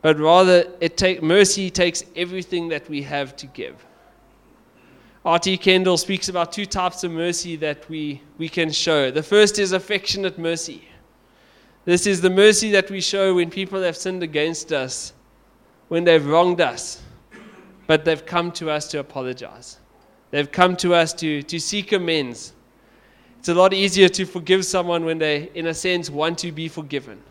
but 0.00 0.16
rather, 0.20 0.64
it 0.80 0.96
take, 0.96 1.24
mercy 1.24 1.70
takes 1.70 2.04
everything 2.14 2.68
that 2.68 2.88
we 2.88 3.02
have 3.02 3.34
to 3.36 3.46
give. 3.48 3.84
R.T. 5.24 5.56
Kendall 5.58 5.96
speaks 5.96 6.28
about 6.28 6.52
two 6.52 6.66
types 6.66 7.02
of 7.02 7.10
mercy 7.10 7.56
that 7.56 7.88
we, 7.88 8.22
we 8.38 8.48
can 8.48 8.70
show. 8.70 9.10
The 9.10 9.22
first 9.24 9.58
is 9.58 9.72
affectionate 9.72 10.38
mercy. 10.38 10.88
This 11.84 12.06
is 12.06 12.20
the 12.20 12.30
mercy 12.30 12.70
that 12.72 12.92
we 12.92 13.00
show 13.00 13.34
when 13.34 13.50
people 13.50 13.82
have 13.82 13.96
sinned 13.96 14.22
against 14.22 14.72
us, 14.72 15.12
when 15.88 16.04
they've 16.04 16.24
wronged 16.24 16.60
us 16.60 17.02
but 17.86 18.04
they've 18.04 18.24
come 18.24 18.52
to 18.52 18.70
us 18.70 18.88
to 18.88 19.00
apologize. 19.00 19.78
They've 20.30 20.50
come 20.50 20.76
to 20.76 20.94
us 20.94 21.12
to, 21.14 21.42
to 21.42 21.60
seek 21.60 21.92
amends. 21.92 22.54
It's 23.38 23.48
a 23.48 23.54
lot 23.54 23.74
easier 23.74 24.08
to 24.10 24.24
forgive 24.24 24.64
someone 24.64 25.04
when 25.04 25.18
they, 25.18 25.50
in 25.54 25.66
a 25.66 25.74
sense, 25.74 26.08
want 26.08 26.38
to 26.38 26.52
be 26.52 26.68
forgiven. 26.68 27.22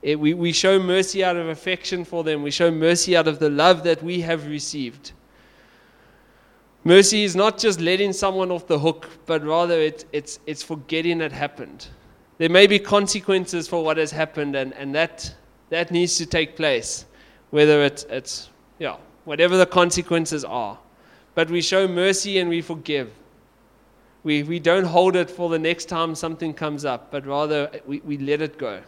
It, 0.00 0.18
we, 0.18 0.34
we 0.34 0.52
show 0.52 0.78
mercy 0.78 1.22
out 1.22 1.36
of 1.36 1.48
affection 1.48 2.04
for 2.04 2.24
them, 2.24 2.42
we 2.42 2.50
show 2.50 2.70
mercy 2.70 3.16
out 3.16 3.28
of 3.28 3.38
the 3.38 3.50
love 3.50 3.84
that 3.84 4.02
we 4.02 4.20
have 4.22 4.46
received. 4.46 5.12
Mercy 6.84 7.22
is 7.22 7.36
not 7.36 7.58
just 7.58 7.80
letting 7.80 8.12
someone 8.12 8.50
off 8.50 8.66
the 8.66 8.78
hook, 8.78 9.08
but 9.26 9.44
rather 9.44 9.80
it, 9.80 10.04
it's, 10.12 10.40
it's 10.46 10.62
forgetting 10.62 11.20
it 11.20 11.30
happened. 11.30 11.86
There 12.38 12.48
may 12.48 12.66
be 12.66 12.80
consequences 12.80 13.68
for 13.68 13.84
what 13.84 13.98
has 13.98 14.10
happened, 14.10 14.56
and, 14.56 14.72
and 14.74 14.92
that, 14.94 15.32
that 15.68 15.92
needs 15.92 16.16
to 16.18 16.26
take 16.26 16.56
place, 16.56 17.06
whether 17.50 17.82
it's, 17.82 18.02
it's 18.04 18.50
yeah, 18.80 18.96
whatever 19.24 19.56
the 19.56 19.66
consequences 19.66 20.44
are. 20.44 20.78
But 21.34 21.50
we 21.50 21.62
show 21.62 21.88
mercy 21.88 22.38
and 22.38 22.48
we 22.48 22.60
forgive. 22.60 23.10
We, 24.24 24.42
we 24.42 24.60
don't 24.60 24.84
hold 24.84 25.16
it 25.16 25.30
for 25.30 25.48
the 25.48 25.58
next 25.58 25.86
time 25.86 26.14
something 26.14 26.54
comes 26.54 26.84
up, 26.84 27.10
but 27.10 27.26
rather 27.26 27.70
we, 27.86 28.00
we 28.00 28.18
let 28.18 28.40
it 28.40 28.58
go. 28.58 28.82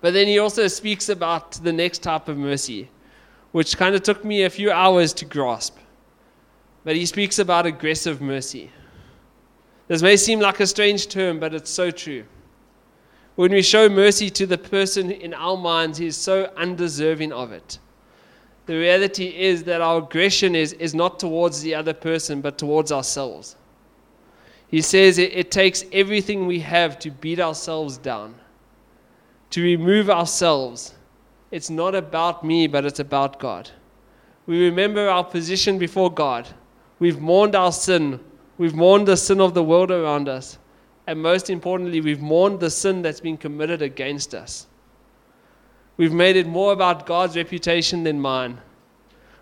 But 0.00 0.14
then 0.14 0.26
he 0.26 0.38
also 0.38 0.66
speaks 0.68 1.08
about 1.08 1.52
the 1.52 1.72
next 1.72 2.02
type 2.02 2.28
of 2.28 2.38
mercy, 2.38 2.88
which 3.52 3.76
kind 3.76 3.94
of 3.94 4.02
took 4.02 4.24
me 4.24 4.44
a 4.44 4.50
few 4.50 4.70
hours 4.70 5.12
to 5.14 5.24
grasp. 5.24 5.76
But 6.84 6.96
he 6.96 7.04
speaks 7.04 7.38
about 7.38 7.66
aggressive 7.66 8.22
mercy. 8.22 8.70
This 9.88 10.00
may 10.00 10.16
seem 10.16 10.40
like 10.40 10.60
a 10.60 10.66
strange 10.66 11.08
term, 11.08 11.38
but 11.38 11.52
it's 11.52 11.70
so 11.70 11.90
true. 11.90 12.24
When 13.34 13.52
we 13.52 13.60
show 13.60 13.88
mercy 13.88 14.30
to 14.30 14.46
the 14.46 14.56
person 14.56 15.10
in 15.10 15.34
our 15.34 15.56
minds, 15.56 15.98
he 15.98 16.06
is 16.06 16.16
so 16.16 16.52
undeserving 16.56 17.32
of 17.32 17.52
it. 17.52 17.78
The 18.70 18.78
reality 18.78 19.36
is 19.36 19.64
that 19.64 19.80
our 19.80 19.98
aggression 19.98 20.54
is, 20.54 20.74
is 20.74 20.94
not 20.94 21.18
towards 21.18 21.60
the 21.60 21.74
other 21.74 21.92
person, 21.92 22.40
but 22.40 22.56
towards 22.56 22.92
ourselves. 22.92 23.56
He 24.68 24.80
says 24.80 25.18
it, 25.18 25.32
it 25.32 25.50
takes 25.50 25.84
everything 25.90 26.46
we 26.46 26.60
have 26.60 26.96
to 27.00 27.10
beat 27.10 27.40
ourselves 27.40 27.98
down, 27.98 28.36
to 29.50 29.60
remove 29.60 30.08
ourselves. 30.08 30.94
It's 31.50 31.68
not 31.68 31.96
about 31.96 32.44
me, 32.44 32.68
but 32.68 32.84
it's 32.84 33.00
about 33.00 33.40
God. 33.40 33.68
We 34.46 34.64
remember 34.66 35.08
our 35.08 35.24
position 35.24 35.76
before 35.76 36.12
God. 36.12 36.46
We've 37.00 37.18
mourned 37.18 37.56
our 37.56 37.72
sin. 37.72 38.20
We've 38.56 38.76
mourned 38.76 39.08
the 39.08 39.16
sin 39.16 39.40
of 39.40 39.52
the 39.52 39.64
world 39.64 39.90
around 39.90 40.28
us. 40.28 40.60
And 41.08 41.20
most 41.20 41.50
importantly, 41.50 42.00
we've 42.00 42.22
mourned 42.22 42.60
the 42.60 42.70
sin 42.70 43.02
that's 43.02 43.20
been 43.20 43.36
committed 43.36 43.82
against 43.82 44.32
us. 44.32 44.68
We've 46.00 46.14
made 46.14 46.36
it 46.36 46.46
more 46.46 46.72
about 46.72 47.04
God's 47.04 47.36
reputation 47.36 48.04
than 48.04 48.18
mine. 48.18 48.58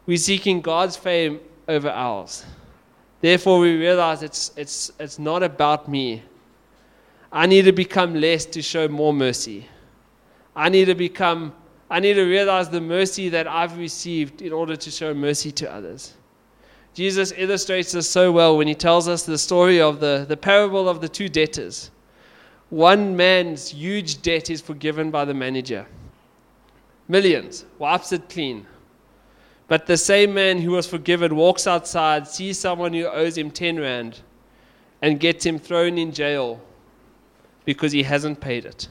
We're 0.06 0.16
seeking 0.16 0.60
God's 0.60 0.96
fame 0.96 1.38
over 1.68 1.88
ours. 1.88 2.44
Therefore, 3.20 3.60
we 3.60 3.76
realize 3.76 4.24
it's, 4.24 4.50
it's, 4.56 4.90
it's 4.98 5.20
not 5.20 5.44
about 5.44 5.86
me. 5.86 6.24
I 7.30 7.46
need 7.46 7.66
to 7.66 7.72
become 7.72 8.16
less 8.16 8.44
to 8.46 8.60
show 8.60 8.88
more 8.88 9.14
mercy. 9.14 9.68
I 10.56 10.68
need 10.68 10.86
to 10.86 10.96
become, 10.96 11.54
I 11.88 12.00
need 12.00 12.14
to 12.14 12.24
realize 12.24 12.68
the 12.68 12.80
mercy 12.80 13.28
that 13.28 13.46
I've 13.46 13.78
received 13.78 14.42
in 14.42 14.52
order 14.52 14.74
to 14.74 14.90
show 14.90 15.14
mercy 15.14 15.52
to 15.52 15.72
others. 15.72 16.14
Jesus 16.92 17.32
illustrates 17.36 17.92
this 17.92 18.10
so 18.10 18.32
well 18.32 18.58
when 18.58 18.66
he 18.66 18.74
tells 18.74 19.06
us 19.06 19.22
the 19.22 19.38
story 19.38 19.80
of 19.80 20.00
the, 20.00 20.26
the 20.28 20.36
parable 20.36 20.88
of 20.88 21.00
the 21.00 21.08
two 21.08 21.28
debtors. 21.28 21.92
One 22.70 23.16
man's 23.16 23.68
huge 23.68 24.22
debt 24.22 24.50
is 24.50 24.60
forgiven 24.60 25.12
by 25.12 25.24
the 25.24 25.34
manager. 25.34 25.86
Millions, 27.08 27.64
wipes 27.78 28.12
it 28.12 28.28
clean. 28.28 28.66
But 29.66 29.86
the 29.86 29.96
same 29.96 30.34
man 30.34 30.60
who 30.60 30.72
was 30.72 30.86
forgiven 30.86 31.36
walks 31.36 31.66
outside, 31.66 32.28
sees 32.28 32.58
someone 32.58 32.92
who 32.92 33.06
owes 33.06 33.36
him 33.36 33.50
10 33.50 33.80
rand, 33.80 34.20
and 35.02 35.18
gets 35.18 35.44
him 35.44 35.58
thrown 35.58 35.98
in 35.98 36.12
jail 36.12 36.60
because 37.64 37.92
he 37.92 38.02
hasn't 38.02 38.40
paid 38.40 38.64
it. 38.64 38.88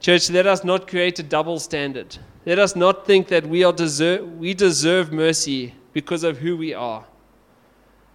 Church, 0.00 0.30
let 0.30 0.46
us 0.46 0.64
not 0.64 0.88
create 0.88 1.18
a 1.18 1.22
double 1.22 1.58
standard. 1.58 2.16
Let 2.46 2.58
us 2.58 2.74
not 2.74 3.06
think 3.06 3.28
that 3.28 3.46
we, 3.46 3.64
are 3.64 3.72
deserve, 3.72 4.38
we 4.38 4.54
deserve 4.54 5.12
mercy 5.12 5.74
because 5.92 6.24
of 6.24 6.38
who 6.38 6.56
we 6.56 6.72
are 6.74 7.04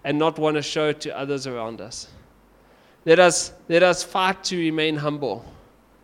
and 0.03 0.17
not 0.17 0.39
want 0.39 0.55
to 0.55 0.61
show 0.61 0.89
it 0.89 1.01
to 1.01 1.17
others 1.17 1.47
around 1.47 1.81
us. 1.81 2.07
Let 3.05 3.19
us, 3.19 3.53
let 3.69 3.83
us 3.83 4.03
fight 4.03 4.43
to 4.45 4.57
remain 4.57 4.95
humble. 4.95 5.45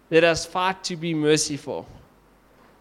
Let 0.09 0.23
us 0.23 0.45
fight 0.45 0.83
to 0.85 0.95
be 0.95 1.13
merciful. 1.13 1.87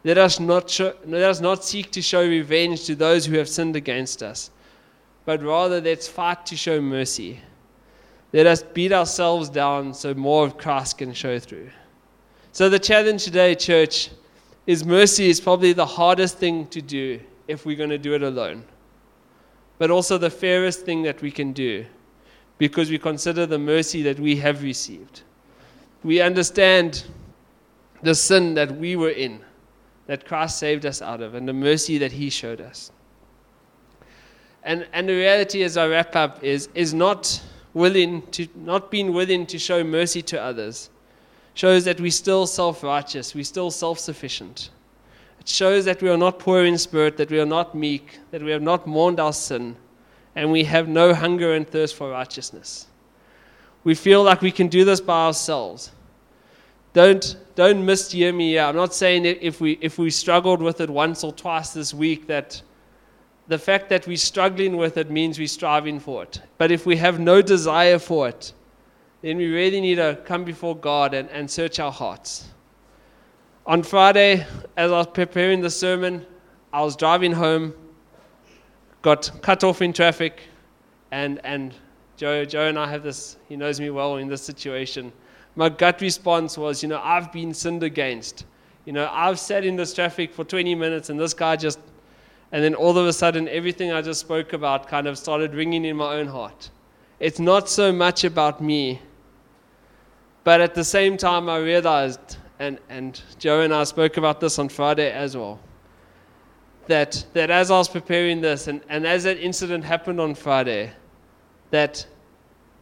Let 0.02 0.16
us, 0.16 0.40
not 0.40 0.70
show, 0.70 0.94
let 1.04 1.22
us 1.22 1.40
not 1.40 1.62
seek 1.62 1.90
to 1.92 2.00
show 2.00 2.26
revenge 2.26 2.84
to 2.86 2.94
those 2.94 3.26
who 3.26 3.36
have 3.36 3.48
sinned 3.48 3.76
against 3.76 4.22
us, 4.22 4.50
but 5.26 5.42
rather 5.42 5.80
let's 5.80 6.08
fight 6.08 6.46
to 6.46 6.56
show 6.56 6.80
mercy. 6.80 7.40
Let 8.32 8.46
us 8.46 8.62
beat 8.62 8.92
ourselves 8.92 9.50
down 9.50 9.92
so 9.92 10.14
more 10.14 10.46
of 10.46 10.56
Christ 10.56 10.98
can 10.98 11.12
show 11.12 11.38
through. 11.38 11.70
So, 12.52 12.68
the 12.68 12.78
challenge 12.78 13.24
today, 13.24 13.54
church, 13.54 14.10
is 14.66 14.84
mercy 14.84 15.28
is 15.28 15.40
probably 15.40 15.72
the 15.72 15.86
hardest 15.86 16.38
thing 16.38 16.66
to 16.68 16.80
do 16.80 17.20
if 17.46 17.66
we're 17.66 17.76
going 17.76 17.90
to 17.90 17.98
do 17.98 18.14
it 18.14 18.22
alone, 18.22 18.64
but 19.78 19.90
also 19.90 20.16
the 20.16 20.30
fairest 20.30 20.86
thing 20.86 21.02
that 21.02 21.20
we 21.20 21.30
can 21.30 21.52
do 21.52 21.84
because 22.56 22.90
we 22.90 22.98
consider 22.98 23.46
the 23.46 23.58
mercy 23.58 24.02
that 24.02 24.18
we 24.18 24.36
have 24.36 24.62
received. 24.62 25.22
We 26.02 26.20
understand 26.20 27.04
the 28.02 28.14
sin 28.14 28.54
that 28.54 28.76
we 28.76 28.96
were 28.96 29.10
in 29.10 29.40
that 30.10 30.26
Christ 30.26 30.58
saved 30.58 30.86
us 30.86 31.00
out 31.00 31.20
of 31.20 31.36
and 31.36 31.46
the 31.46 31.52
mercy 31.52 31.96
that 31.98 32.10
He 32.10 32.30
showed 32.30 32.60
us. 32.60 32.90
And, 34.64 34.84
and 34.92 35.08
the 35.08 35.12
reality 35.12 35.62
as 35.62 35.76
I 35.76 35.86
wrap 35.86 36.16
up 36.16 36.42
is, 36.42 36.68
is 36.74 36.92
not 36.92 37.40
willing 37.74 38.22
to 38.32 38.48
not 38.56 38.90
being 38.90 39.12
willing 39.12 39.46
to 39.46 39.56
show 39.56 39.84
mercy 39.84 40.20
to 40.22 40.42
others 40.42 40.90
shows 41.54 41.84
that 41.84 42.00
we're 42.00 42.10
still 42.10 42.44
self-righteous, 42.44 43.36
we're 43.36 43.44
still 43.44 43.70
self-sufficient. 43.70 44.70
It 45.38 45.46
shows 45.46 45.84
that 45.84 46.02
we 46.02 46.08
are 46.08 46.16
not 46.16 46.40
poor 46.40 46.64
in 46.64 46.76
spirit, 46.76 47.16
that 47.18 47.30
we 47.30 47.38
are 47.38 47.46
not 47.46 47.76
meek, 47.76 48.18
that 48.32 48.42
we 48.42 48.50
have 48.50 48.62
not 48.62 48.88
mourned 48.88 49.20
our 49.20 49.32
sin, 49.32 49.76
and 50.34 50.50
we 50.50 50.64
have 50.64 50.88
no 50.88 51.14
hunger 51.14 51.54
and 51.54 51.64
thirst 51.64 51.94
for 51.94 52.10
righteousness. 52.10 52.88
We 53.84 53.94
feel 53.94 54.24
like 54.24 54.42
we 54.42 54.50
can 54.50 54.66
do 54.66 54.84
this 54.84 55.00
by 55.00 55.26
ourselves. 55.26 55.92
Don't, 56.92 57.36
don't 57.54 57.84
mishear 57.84 58.34
me 58.34 58.50
here. 58.50 58.62
I'm 58.62 58.74
not 58.74 58.94
saying 58.94 59.24
if 59.24 59.60
we, 59.60 59.78
if 59.80 59.98
we 59.98 60.10
struggled 60.10 60.60
with 60.60 60.80
it 60.80 60.90
once 60.90 61.22
or 61.22 61.32
twice 61.32 61.72
this 61.72 61.94
week 61.94 62.26
that 62.26 62.60
the 63.46 63.58
fact 63.58 63.88
that 63.90 64.06
we're 64.06 64.16
struggling 64.16 64.76
with 64.76 64.96
it 64.96 65.10
means 65.10 65.38
we're 65.38 65.46
striving 65.46 66.00
for 66.00 66.24
it. 66.24 66.40
But 66.58 66.70
if 66.70 66.86
we 66.86 66.96
have 66.96 67.20
no 67.20 67.42
desire 67.42 67.98
for 67.98 68.28
it, 68.28 68.52
then 69.22 69.36
we 69.36 69.52
really 69.52 69.80
need 69.80 69.96
to 69.96 70.18
come 70.24 70.44
before 70.44 70.76
God 70.76 71.14
and, 71.14 71.28
and 71.30 71.48
search 71.48 71.78
our 71.78 71.92
hearts. 71.92 72.48
On 73.66 73.82
Friday, 73.82 74.46
as 74.76 74.90
I 74.90 74.98
was 74.98 75.06
preparing 75.08 75.60
the 75.60 75.70
sermon, 75.70 76.26
I 76.72 76.82
was 76.82 76.96
driving 76.96 77.32
home, 77.32 77.74
got 79.02 79.30
cut 79.42 79.62
off 79.62 79.82
in 79.82 79.92
traffic, 79.92 80.40
and, 81.12 81.40
and 81.44 81.74
Joe, 82.16 82.44
Joe 82.44 82.68
and 82.68 82.78
I 82.78 82.88
have 82.88 83.02
this, 83.02 83.36
he 83.48 83.56
knows 83.56 83.78
me 83.78 83.90
well 83.90 84.16
in 84.16 84.28
this 84.28 84.42
situation 84.42 85.12
my 85.60 85.68
gut 85.68 86.00
response 86.00 86.56
was, 86.56 86.82
you 86.82 86.88
know, 86.88 86.98
I've 87.04 87.30
been 87.30 87.52
sinned 87.52 87.82
against. 87.82 88.46
You 88.86 88.94
know, 88.94 89.10
I've 89.12 89.38
sat 89.38 89.62
in 89.62 89.76
this 89.76 89.92
traffic 89.92 90.32
for 90.32 90.42
20 90.42 90.74
minutes 90.74 91.10
and 91.10 91.20
this 91.20 91.34
guy 91.34 91.54
just, 91.56 91.78
and 92.50 92.64
then 92.64 92.74
all 92.74 92.96
of 92.96 93.06
a 93.06 93.12
sudden 93.12 93.46
everything 93.46 93.92
I 93.92 94.00
just 94.00 94.20
spoke 94.20 94.54
about 94.54 94.88
kind 94.88 95.06
of 95.06 95.18
started 95.18 95.54
ringing 95.54 95.84
in 95.84 95.98
my 95.98 96.14
own 96.14 96.28
heart. 96.28 96.70
It's 97.18 97.38
not 97.38 97.68
so 97.68 97.92
much 97.92 98.24
about 98.24 98.62
me, 98.62 99.02
but 100.44 100.62
at 100.62 100.74
the 100.74 100.82
same 100.82 101.18
time 101.18 101.50
I 101.50 101.58
realized, 101.58 102.38
and, 102.58 102.78
and 102.88 103.20
Joe 103.38 103.60
and 103.60 103.74
I 103.74 103.84
spoke 103.84 104.16
about 104.16 104.40
this 104.40 104.58
on 104.58 104.70
Friday 104.70 105.12
as 105.12 105.36
well, 105.36 105.60
that, 106.86 107.22
that 107.34 107.50
as 107.50 107.70
I 107.70 107.76
was 107.76 107.88
preparing 107.90 108.40
this 108.40 108.66
and, 108.66 108.80
and 108.88 109.06
as 109.06 109.24
that 109.24 109.36
incident 109.36 109.84
happened 109.84 110.22
on 110.22 110.34
Friday, 110.34 110.90
that 111.70 112.06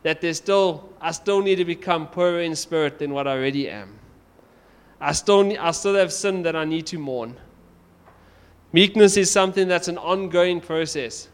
that 0.02 0.20
there's 0.20 0.36
still, 0.36 0.88
I 1.00 1.10
still 1.10 1.42
need 1.42 1.56
to 1.56 1.64
become 1.64 2.06
poorer 2.06 2.40
in 2.40 2.54
spirit 2.54 2.98
than 2.98 3.12
what 3.12 3.26
I 3.26 3.32
already 3.32 3.68
am. 3.68 3.98
I 5.00 5.12
still, 5.12 5.56
I 5.60 5.70
still 5.72 5.94
have 5.94 6.12
sin 6.12 6.42
that 6.42 6.56
I 6.56 6.64
need 6.64 6.86
to 6.86 6.98
mourn. 6.98 7.36
Meekness 8.72 9.16
is 9.16 9.30
something 9.30 9.68
that's 9.68 9.88
an 9.88 9.98
ongoing 9.98 10.60
process. 10.60 11.28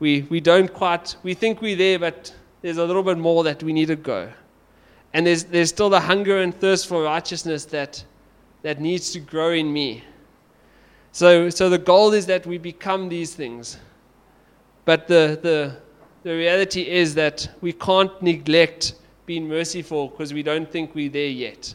We, 0.00 0.22
we 0.22 0.40
don't 0.40 0.72
quite, 0.72 1.16
we 1.22 1.34
think 1.34 1.62
we're 1.62 1.76
there, 1.76 1.98
but 1.98 2.34
there's 2.62 2.78
a 2.78 2.84
little 2.84 3.02
bit 3.02 3.18
more 3.18 3.44
that 3.44 3.62
we 3.62 3.72
need 3.72 3.86
to 3.86 3.96
go. 3.96 4.30
And 5.12 5.26
there's, 5.26 5.44
there's 5.44 5.68
still 5.68 5.90
the 5.90 6.00
hunger 6.00 6.38
and 6.38 6.52
thirst 6.52 6.88
for 6.88 7.04
righteousness 7.04 7.64
that, 7.66 8.04
that 8.62 8.80
needs 8.80 9.12
to 9.12 9.20
grow 9.20 9.50
in 9.50 9.72
me. 9.72 10.02
So, 11.12 11.48
so 11.48 11.70
the 11.70 11.78
goal 11.78 12.12
is 12.12 12.26
that 12.26 12.44
we 12.44 12.58
become 12.58 13.08
these 13.08 13.34
things. 13.34 13.78
But 14.84 15.06
the, 15.06 15.38
the, 15.40 15.76
the 16.24 16.34
reality 16.34 16.88
is 16.88 17.14
that 17.14 17.48
we 17.60 17.72
can't 17.72 18.20
neglect 18.22 18.94
being 19.26 19.46
merciful 19.46 20.08
because 20.08 20.32
we 20.32 20.42
don't 20.42 20.70
think 20.70 20.94
we're 20.94 21.10
there 21.10 21.28
yet. 21.28 21.74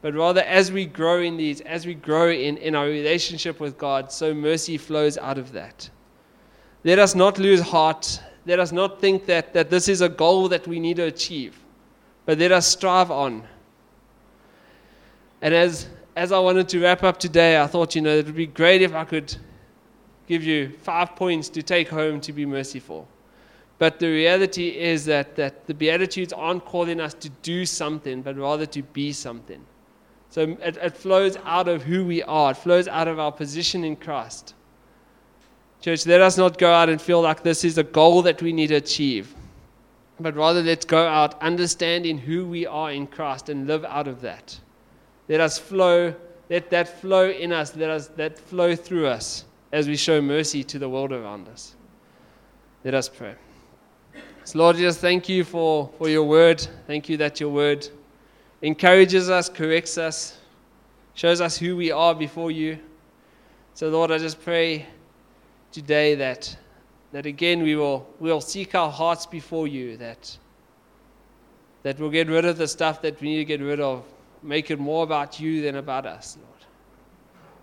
But 0.00 0.14
rather, 0.14 0.42
as 0.42 0.70
we 0.70 0.86
grow 0.86 1.20
in 1.20 1.36
these, 1.36 1.60
as 1.62 1.84
we 1.84 1.94
grow 1.94 2.30
in, 2.30 2.56
in 2.58 2.74
our 2.76 2.86
relationship 2.86 3.58
with 3.58 3.76
God, 3.76 4.12
so 4.12 4.32
mercy 4.32 4.78
flows 4.78 5.18
out 5.18 5.38
of 5.38 5.52
that. 5.52 5.90
Let 6.84 6.98
us 6.98 7.14
not 7.14 7.38
lose 7.38 7.60
heart. 7.60 8.20
Let 8.46 8.60
us 8.60 8.70
not 8.70 9.00
think 9.00 9.26
that, 9.26 9.52
that 9.54 9.70
this 9.70 9.88
is 9.88 10.02
a 10.02 10.08
goal 10.08 10.48
that 10.48 10.68
we 10.68 10.78
need 10.78 10.96
to 10.96 11.04
achieve, 11.04 11.58
but 12.26 12.38
let 12.38 12.52
us 12.52 12.66
strive 12.66 13.10
on. 13.10 13.42
And 15.42 15.52
as, 15.52 15.88
as 16.14 16.30
I 16.30 16.38
wanted 16.38 16.68
to 16.68 16.80
wrap 16.80 17.02
up 17.02 17.18
today, 17.18 17.60
I 17.60 17.66
thought, 17.66 17.94
you 17.96 18.02
know, 18.02 18.14
it 18.14 18.26
would 18.26 18.36
be 18.36 18.46
great 18.46 18.82
if 18.82 18.94
I 18.94 19.04
could 19.04 19.34
give 20.28 20.44
you 20.44 20.70
five 20.82 21.16
points 21.16 21.48
to 21.50 21.62
take 21.62 21.88
home 21.88 22.20
to 22.20 22.32
be 22.32 22.46
merciful. 22.46 23.08
But 23.78 23.98
the 23.98 24.08
reality 24.08 24.68
is 24.68 25.04
that, 25.06 25.36
that 25.36 25.66
the 25.66 25.74
Beatitudes 25.74 26.32
aren't 26.32 26.64
calling 26.64 27.00
us 27.00 27.14
to 27.14 27.28
do 27.42 27.66
something, 27.66 28.22
but 28.22 28.36
rather 28.36 28.66
to 28.66 28.82
be 28.82 29.12
something. 29.12 29.64
So 30.30 30.56
it, 30.62 30.76
it 30.76 30.96
flows 30.96 31.36
out 31.44 31.68
of 31.68 31.82
who 31.82 32.04
we 32.04 32.22
are, 32.22 32.52
it 32.52 32.56
flows 32.56 32.88
out 32.88 33.08
of 33.08 33.18
our 33.18 33.32
position 33.32 33.84
in 33.84 33.96
Christ. 33.96 34.54
Church, 35.80 36.06
let 36.06 36.20
us 36.20 36.38
not 36.38 36.56
go 36.56 36.72
out 36.72 36.88
and 36.88 37.00
feel 37.00 37.20
like 37.20 37.42
this 37.42 37.62
is 37.62 37.76
a 37.76 37.82
goal 37.82 38.22
that 38.22 38.40
we 38.40 38.52
need 38.52 38.68
to 38.68 38.76
achieve, 38.76 39.34
but 40.18 40.34
rather 40.34 40.62
let's 40.62 40.84
go 40.84 41.06
out 41.06 41.40
understanding 41.42 42.16
who 42.16 42.46
we 42.46 42.66
are 42.66 42.90
in 42.90 43.06
Christ 43.06 43.48
and 43.48 43.66
live 43.66 43.84
out 43.84 44.08
of 44.08 44.22
that. 44.22 44.58
Let 45.28 45.40
us 45.40 45.58
flow, 45.58 46.14
let 46.48 46.70
that 46.70 47.00
flow 47.00 47.28
in 47.28 47.52
us, 47.52 47.76
let 47.76 47.90
us 47.90 48.08
that 48.16 48.38
flow 48.38 48.74
through 48.74 49.08
us 49.08 49.44
as 49.72 49.88
we 49.88 49.96
show 49.96 50.22
mercy 50.22 50.64
to 50.64 50.78
the 50.78 50.88
world 50.88 51.12
around 51.12 51.48
us. 51.48 51.74
Let 52.82 52.94
us 52.94 53.08
pray. 53.08 53.34
So 54.44 54.58
Lord, 54.58 54.76
just 54.76 55.00
thank 55.00 55.26
you 55.26 55.42
for, 55.42 55.90
for 55.96 56.10
your 56.10 56.24
word. 56.24 56.60
Thank 56.86 57.08
you 57.08 57.16
that 57.16 57.40
your 57.40 57.48
word 57.48 57.88
encourages 58.60 59.30
us, 59.30 59.48
corrects 59.48 59.96
us, 59.96 60.38
shows 61.14 61.40
us 61.40 61.56
who 61.56 61.76
we 61.76 61.90
are 61.90 62.14
before 62.14 62.50
you. 62.50 62.78
So 63.72 63.88
Lord, 63.88 64.10
I 64.10 64.18
just 64.18 64.42
pray 64.42 64.86
today 65.72 66.14
that 66.16 66.56
that 67.12 67.26
again 67.26 67.62
we 67.62 67.74
will 67.74 68.06
we'll 68.20 68.42
seek 68.42 68.74
our 68.74 68.90
hearts 68.90 69.24
before 69.24 69.66
you, 69.66 69.96
that 69.96 70.36
that 71.82 71.98
we'll 71.98 72.10
get 72.10 72.28
rid 72.28 72.44
of 72.44 72.58
the 72.58 72.68
stuff 72.68 73.00
that 73.00 73.18
we 73.22 73.30
need 73.30 73.38
to 73.38 73.44
get 73.46 73.62
rid 73.62 73.80
of, 73.80 74.04
make 74.42 74.70
it 74.70 74.78
more 74.78 75.04
about 75.04 75.40
you 75.40 75.62
than 75.62 75.76
about 75.76 76.04
us, 76.04 76.36
Lord. 76.36 76.66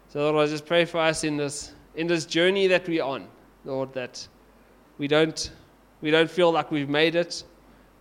So 0.09 0.31
Lord, 0.31 0.47
I 0.47 0.51
just 0.51 0.65
pray 0.65 0.85
for 0.85 0.97
us 0.97 1.23
in 1.23 1.37
this 1.37 1.73
in 1.95 2.07
this 2.07 2.25
journey 2.25 2.65
that 2.67 2.87
we're 2.87 3.03
on, 3.03 3.27
Lord, 3.65 3.93
that 3.93 4.27
we 4.97 5.07
don't 5.07 5.51
we 6.01 6.11
don't 6.11 6.29
feel 6.29 6.51
like 6.51 6.71
we've 6.71 6.89
made 6.89 7.15
it, 7.15 7.43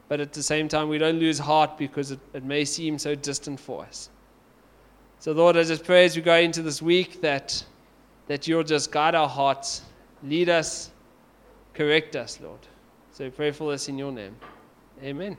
but 0.08 0.20
at 0.20 0.32
the 0.32 0.42
same 0.42 0.68
time 0.68 0.88
we 0.88 0.98
don't 0.98 1.18
lose 1.18 1.38
heart 1.38 1.78
because 1.78 2.10
it, 2.10 2.20
it 2.34 2.44
may 2.44 2.64
seem 2.64 2.98
so 2.98 3.14
distant 3.14 3.60
for 3.60 3.84
us. 3.84 4.10
So 5.18 5.32
Lord, 5.32 5.56
I 5.56 5.64
just 5.64 5.84
pray 5.84 6.04
as 6.04 6.16
we 6.16 6.22
go 6.22 6.36
into 6.36 6.62
this 6.62 6.80
week 6.80 7.20
that 7.20 7.64
that 8.26 8.46
you'll 8.46 8.62
just 8.62 8.92
guide 8.92 9.16
our 9.16 9.28
hearts, 9.28 9.82
lead 10.22 10.48
us, 10.48 10.92
correct 11.74 12.14
us, 12.14 12.40
Lord. 12.40 12.60
So 13.12 13.28
pray 13.28 13.50
for 13.50 13.72
this 13.72 13.88
in 13.88 13.98
your 13.98 14.12
name. 14.12 14.36
Amen. 15.02 15.36